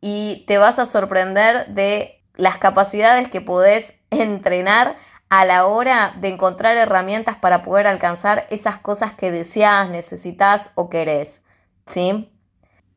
y 0.00 0.44
te 0.46 0.58
vas 0.58 0.78
a 0.78 0.86
sorprender 0.86 1.66
de 1.68 2.22
las 2.36 2.58
capacidades 2.58 3.28
que 3.28 3.40
podés 3.40 3.94
entrenar 4.10 4.96
a 5.28 5.44
la 5.44 5.66
hora 5.66 6.14
de 6.18 6.28
encontrar 6.28 6.76
herramientas 6.76 7.36
para 7.36 7.62
poder 7.62 7.86
alcanzar 7.86 8.46
esas 8.50 8.78
cosas 8.78 9.12
que 9.12 9.30
deseas, 9.30 9.88
necesitas 9.90 10.72
o 10.74 10.88
querés. 10.88 11.42
¿Sí? 11.86 12.30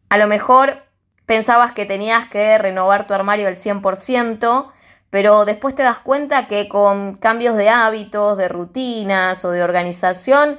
A 0.10 0.18
lo 0.18 0.28
mejor 0.28 0.84
pensabas 1.26 1.74
que 1.74 1.86
tenías 1.86 2.28
que 2.28 2.58
renovar 2.58 3.08
tu 3.08 3.14
armario 3.14 3.48
al 3.48 3.56
100%, 3.56 4.72
pero 5.10 5.46
después 5.46 5.76
te 5.76 5.84
das 5.84 6.00
cuenta 6.00 6.48
que 6.48 6.70
con 6.70 7.16
cambios 7.16 7.56
de 7.58 7.70
hábitos, 7.70 8.38
de 8.38 8.50
rutinas 8.50 9.44
o 9.46 9.52
de 9.52 9.64
organización, 9.64 10.58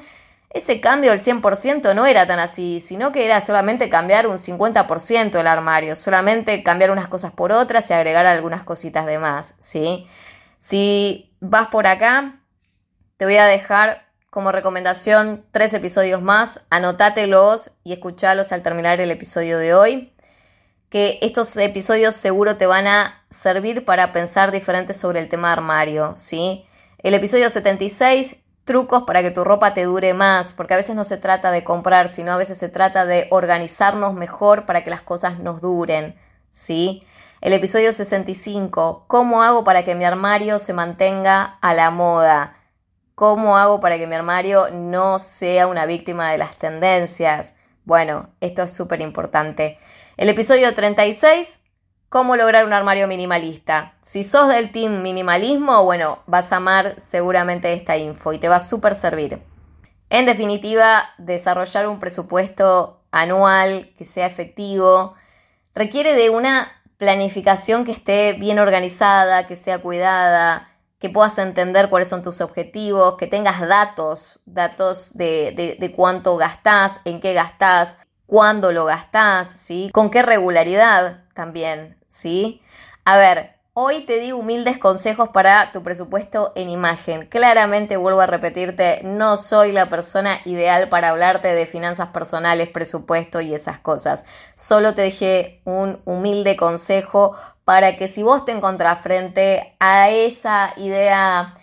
ese 0.58 0.80
cambio 0.80 1.10
del 1.10 1.22
100% 1.22 1.94
no 1.94 2.06
era 2.06 2.26
tan 2.26 2.38
así, 2.38 2.80
sino 2.80 3.10
que 3.10 3.24
era 3.24 3.40
solamente 3.40 3.88
cambiar 3.88 4.26
un 4.26 4.36
50% 4.36 5.40
el 5.40 5.46
armario, 5.46 5.96
solamente 5.96 6.62
cambiar 6.62 6.90
unas 6.90 7.08
cosas 7.08 7.32
por 7.32 7.50
otras 7.50 7.90
y 7.90 7.94
agregar 7.94 8.26
algunas 8.26 8.62
cositas 8.62 9.06
de 9.06 9.18
más, 9.18 9.54
¿sí? 9.58 10.06
Si 10.58 11.34
vas 11.40 11.68
por 11.68 11.86
acá, 11.86 12.40
te 13.16 13.24
voy 13.24 13.36
a 13.36 13.46
dejar 13.46 14.06
como 14.30 14.52
recomendación 14.52 15.44
tres 15.50 15.72
episodios 15.74 16.20
más, 16.20 16.66
anótatelos 16.70 17.72
y 17.82 17.92
escuchalos 17.92 18.52
al 18.52 18.62
terminar 18.62 19.00
el 19.00 19.10
episodio 19.10 19.58
de 19.58 19.74
hoy 19.74 20.12
que 20.88 21.18
estos 21.22 21.56
episodios 21.56 22.14
seguro 22.14 22.56
te 22.56 22.66
van 22.66 22.86
a 22.86 23.24
servir 23.30 23.84
para 23.84 24.12
pensar 24.12 24.52
diferente 24.52 24.94
sobre 24.94 25.20
el 25.20 25.28
tema 25.28 25.52
armario, 25.52 26.14
¿sí? 26.16 26.66
El 26.98 27.14
episodio 27.14 27.50
76, 27.50 28.36
trucos 28.68 29.04
para 29.04 29.22
que 29.22 29.30
tu 29.30 29.44
ropa 29.44 29.72
te 29.72 29.84
dure 29.84 30.12
más, 30.12 30.52
porque 30.52 30.74
a 30.74 30.76
veces 30.76 30.94
no 30.94 31.04
se 31.04 31.16
trata 31.16 31.50
de 31.50 31.64
comprar, 31.64 32.10
sino 32.10 32.32
a 32.32 32.36
veces 32.36 32.58
se 32.58 32.68
trata 32.68 33.06
de 33.06 33.26
organizarnos 33.30 34.12
mejor 34.12 34.66
para 34.66 34.84
que 34.84 34.90
las 34.90 35.00
cosas 35.00 35.38
nos 35.38 35.62
duren, 35.62 36.16
¿sí? 36.50 37.02
El 37.40 37.54
episodio 37.54 37.94
65, 37.94 39.06
¿cómo 39.06 39.42
hago 39.42 39.64
para 39.64 39.86
que 39.86 39.94
mi 39.94 40.04
armario 40.04 40.58
se 40.58 40.74
mantenga 40.74 41.58
a 41.62 41.72
la 41.72 41.90
moda? 41.90 42.58
¿Cómo 43.14 43.56
hago 43.56 43.80
para 43.80 43.96
que 43.96 44.06
mi 44.06 44.14
armario 44.14 44.68
no 44.70 45.18
sea 45.18 45.66
una 45.66 45.86
víctima 45.86 46.30
de 46.30 46.36
las 46.36 46.58
tendencias? 46.58 47.54
Bueno, 47.86 48.28
esto 48.42 48.64
es 48.64 48.76
súper 48.76 49.00
importante. 49.00 49.78
El 50.18 50.28
episodio 50.28 50.74
36, 50.74 51.62
cómo 52.08 52.36
lograr 52.36 52.64
un 52.64 52.72
armario 52.72 53.06
minimalista. 53.06 53.94
Si 54.02 54.24
sos 54.24 54.48
del 54.48 54.72
team 54.72 55.02
minimalismo, 55.02 55.84
bueno, 55.84 56.20
vas 56.26 56.52
a 56.52 56.56
amar 56.56 56.94
seguramente 56.98 57.72
esta 57.72 57.96
info 57.96 58.32
y 58.32 58.38
te 58.38 58.48
va 58.48 58.56
a 58.56 58.60
súper 58.60 58.94
servir. 58.94 59.42
En 60.10 60.24
definitiva, 60.24 61.04
desarrollar 61.18 61.86
un 61.86 61.98
presupuesto 61.98 63.00
anual 63.10 63.92
que 63.96 64.04
sea 64.04 64.26
efectivo 64.26 65.14
requiere 65.74 66.14
de 66.14 66.30
una 66.30 66.72
planificación 66.96 67.84
que 67.84 67.92
esté 67.92 68.32
bien 68.34 68.58
organizada, 68.58 69.46
que 69.46 69.54
sea 69.54 69.80
cuidada, 69.80 70.68
que 70.98 71.10
puedas 71.10 71.38
entender 71.38 71.88
cuáles 71.88 72.08
son 72.08 72.22
tus 72.22 72.40
objetivos, 72.40 73.16
que 73.16 73.28
tengas 73.28 73.60
datos, 73.60 74.40
datos 74.46 75.16
de, 75.16 75.76
de, 75.78 75.92
cuánto 75.92 76.36
gastás, 76.36 77.00
en 77.04 77.20
qué 77.20 77.34
gastás, 77.34 77.98
cuándo 78.26 78.72
lo 78.72 78.84
gastás, 78.84 79.48
¿sí? 79.48 79.90
Con 79.92 80.10
qué 80.10 80.22
regularidad 80.22 81.27
también, 81.38 81.96
¿sí? 82.08 82.60
A 83.04 83.16
ver, 83.16 83.54
hoy 83.72 84.00
te 84.00 84.18
di 84.18 84.32
humildes 84.32 84.76
consejos 84.76 85.28
para 85.28 85.70
tu 85.70 85.84
presupuesto 85.84 86.52
en 86.56 86.68
imagen. 86.68 87.26
Claramente 87.26 87.96
vuelvo 87.96 88.20
a 88.20 88.26
repetirte, 88.26 89.02
no 89.04 89.36
soy 89.36 89.70
la 89.70 89.88
persona 89.88 90.40
ideal 90.46 90.88
para 90.88 91.10
hablarte 91.10 91.46
de 91.46 91.64
finanzas 91.66 92.08
personales, 92.08 92.70
presupuesto 92.70 93.40
y 93.40 93.54
esas 93.54 93.78
cosas. 93.78 94.24
Solo 94.56 94.94
te 94.94 95.02
dejé 95.02 95.60
un 95.64 96.00
humilde 96.06 96.56
consejo 96.56 97.36
para 97.64 97.94
que 97.94 98.08
si 98.08 98.24
vos 98.24 98.44
te 98.44 98.50
encontrás 98.50 99.00
frente 99.00 99.76
a 99.78 100.10
esa 100.10 100.72
idea 100.76 101.54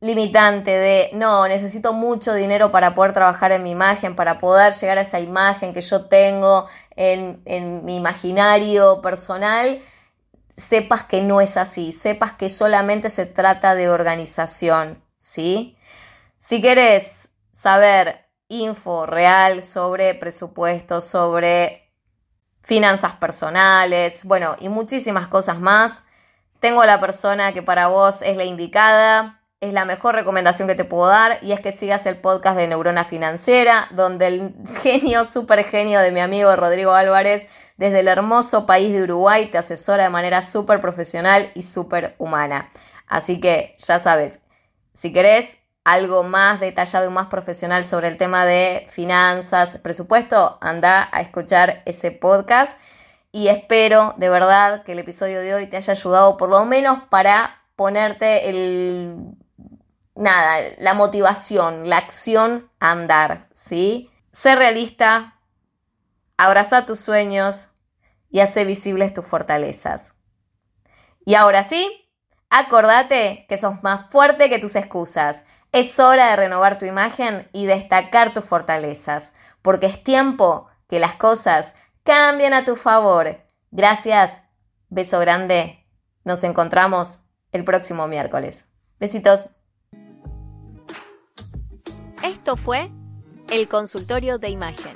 limitante 0.00 0.70
de, 0.70 1.10
no, 1.14 1.48
necesito 1.48 1.92
mucho 1.92 2.34
dinero 2.34 2.70
para 2.70 2.94
poder 2.94 3.12
trabajar 3.12 3.52
en 3.52 3.62
mi 3.62 3.70
imagen, 3.70 4.14
para 4.14 4.38
poder 4.38 4.74
llegar 4.74 4.98
a 4.98 5.02
esa 5.02 5.20
imagen 5.20 5.72
que 5.72 5.80
yo 5.80 6.04
tengo 6.06 6.66
en, 6.96 7.40
en 7.46 7.84
mi 7.84 7.96
imaginario 7.96 9.00
personal, 9.00 9.80
sepas 10.54 11.04
que 11.04 11.22
no 11.22 11.40
es 11.40 11.56
así, 11.56 11.92
sepas 11.92 12.32
que 12.32 12.50
solamente 12.50 13.10
se 13.10 13.26
trata 13.26 13.74
de 13.74 13.88
organización, 13.88 15.02
¿sí? 15.16 15.76
Si 16.36 16.60
querés 16.60 17.30
saber 17.52 18.26
info 18.48 19.06
real 19.06 19.62
sobre 19.62 20.14
presupuestos, 20.14 21.04
sobre 21.04 21.90
finanzas 22.62 23.14
personales, 23.14 24.24
bueno, 24.24 24.56
y 24.60 24.68
muchísimas 24.68 25.26
cosas 25.28 25.58
más, 25.58 26.04
tengo 26.60 26.84
la 26.84 27.00
persona 27.00 27.52
que 27.52 27.62
para 27.62 27.88
vos 27.88 28.22
es 28.22 28.36
la 28.36 28.44
indicada 28.44 29.40
es 29.60 29.72
la 29.72 29.84
mejor 29.84 30.14
recomendación 30.14 30.68
que 30.68 30.74
te 30.74 30.84
puedo 30.84 31.06
dar 31.06 31.38
y 31.42 31.52
es 31.52 31.60
que 31.60 31.72
sigas 31.72 32.04
el 32.06 32.20
podcast 32.20 32.58
de 32.58 32.68
Neurona 32.68 33.04
Financiera, 33.04 33.88
donde 33.92 34.26
el 34.26 34.54
genio, 34.82 35.24
super 35.24 35.64
genio 35.64 36.00
de 36.00 36.12
mi 36.12 36.20
amigo 36.20 36.54
Rodrigo 36.56 36.92
Álvarez, 36.92 37.48
desde 37.76 38.00
el 38.00 38.08
hermoso 38.08 38.66
país 38.66 38.92
de 38.92 39.02
Uruguay, 39.02 39.46
te 39.46 39.58
asesora 39.58 40.04
de 40.04 40.10
manera 40.10 40.42
súper 40.42 40.80
profesional 40.80 41.50
y 41.54 41.62
súper 41.62 42.14
humana. 42.18 42.70
Así 43.06 43.40
que 43.40 43.74
ya 43.78 43.98
sabes, 43.98 44.40
si 44.92 45.12
querés 45.12 45.58
algo 45.84 46.22
más 46.22 46.60
detallado 46.60 47.08
y 47.08 47.12
más 47.12 47.28
profesional 47.28 47.86
sobre 47.86 48.08
el 48.08 48.16
tema 48.16 48.44
de 48.44 48.86
finanzas, 48.90 49.78
presupuesto, 49.78 50.58
anda 50.60 51.08
a 51.12 51.20
escuchar 51.20 51.82
ese 51.86 52.10
podcast 52.10 52.78
y 53.30 53.48
espero 53.48 54.14
de 54.16 54.28
verdad 54.28 54.82
que 54.82 54.92
el 54.92 54.98
episodio 54.98 55.40
de 55.40 55.54
hoy 55.54 55.66
te 55.66 55.76
haya 55.76 55.92
ayudado 55.92 56.36
por 56.36 56.50
lo 56.50 56.64
menos 56.64 57.00
para 57.08 57.62
ponerte 57.76 58.48
el 58.48 59.36
nada, 60.16 60.70
la 60.78 60.94
motivación, 60.94 61.88
la 61.88 61.98
acción 61.98 62.70
andar, 62.80 63.48
¿sí? 63.52 64.10
Sé 64.32 64.54
realista, 64.54 65.40
abraza 66.36 66.86
tus 66.86 67.00
sueños 67.00 67.70
y 68.30 68.40
hace 68.40 68.64
visibles 68.64 69.14
tus 69.14 69.24
fortalezas. 69.24 70.14
Y 71.24 71.34
ahora 71.34 71.62
sí, 71.62 72.10
acordate 72.50 73.46
que 73.48 73.58
sos 73.58 73.82
más 73.82 74.10
fuerte 74.10 74.48
que 74.48 74.58
tus 74.58 74.76
excusas. 74.76 75.44
Es 75.72 75.98
hora 76.00 76.30
de 76.30 76.36
renovar 76.36 76.78
tu 76.78 76.86
imagen 76.86 77.48
y 77.52 77.66
destacar 77.66 78.32
tus 78.32 78.44
fortalezas, 78.44 79.34
porque 79.62 79.86
es 79.86 80.02
tiempo 80.02 80.68
que 80.88 81.00
las 81.00 81.14
cosas 81.14 81.74
cambien 82.04 82.54
a 82.54 82.64
tu 82.64 82.76
favor. 82.76 83.44
Gracias 83.70 84.42
Beso 84.88 85.18
grande. 85.18 85.84
Nos 86.24 86.44
encontramos 86.44 87.20
el 87.52 87.64
próximo 87.64 88.06
miércoles. 88.06 88.66
Besitos. 88.98 89.55
Esto 92.22 92.56
fue 92.56 92.90
el 93.50 93.68
consultorio 93.68 94.38
de 94.38 94.50
imagen. 94.50 94.94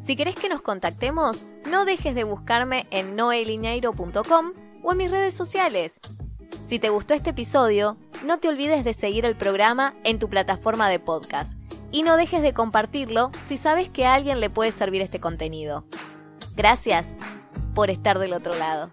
Si 0.00 0.16
querés 0.16 0.34
que 0.34 0.48
nos 0.48 0.60
contactemos, 0.60 1.46
no 1.70 1.84
dejes 1.84 2.14
de 2.14 2.24
buscarme 2.24 2.86
en 2.90 3.16
noelineiro.com 3.16 4.52
o 4.82 4.92
en 4.92 4.98
mis 4.98 5.10
redes 5.10 5.34
sociales. 5.34 6.00
Si 6.66 6.78
te 6.78 6.90
gustó 6.90 7.14
este 7.14 7.30
episodio, 7.30 7.96
no 8.24 8.38
te 8.38 8.48
olvides 8.48 8.84
de 8.84 8.92
seguir 8.92 9.24
el 9.24 9.34
programa 9.34 9.94
en 10.04 10.18
tu 10.18 10.28
plataforma 10.28 10.88
de 10.88 10.98
podcast 10.98 11.58
y 11.90 12.02
no 12.02 12.16
dejes 12.16 12.42
de 12.42 12.52
compartirlo 12.52 13.30
si 13.46 13.56
sabes 13.56 13.88
que 13.88 14.06
a 14.06 14.14
alguien 14.14 14.40
le 14.40 14.50
puede 14.50 14.72
servir 14.72 15.00
este 15.00 15.20
contenido. 15.20 15.84
Gracias 16.54 17.16
por 17.74 17.90
estar 17.90 18.18
del 18.18 18.34
otro 18.34 18.54
lado. 18.56 18.90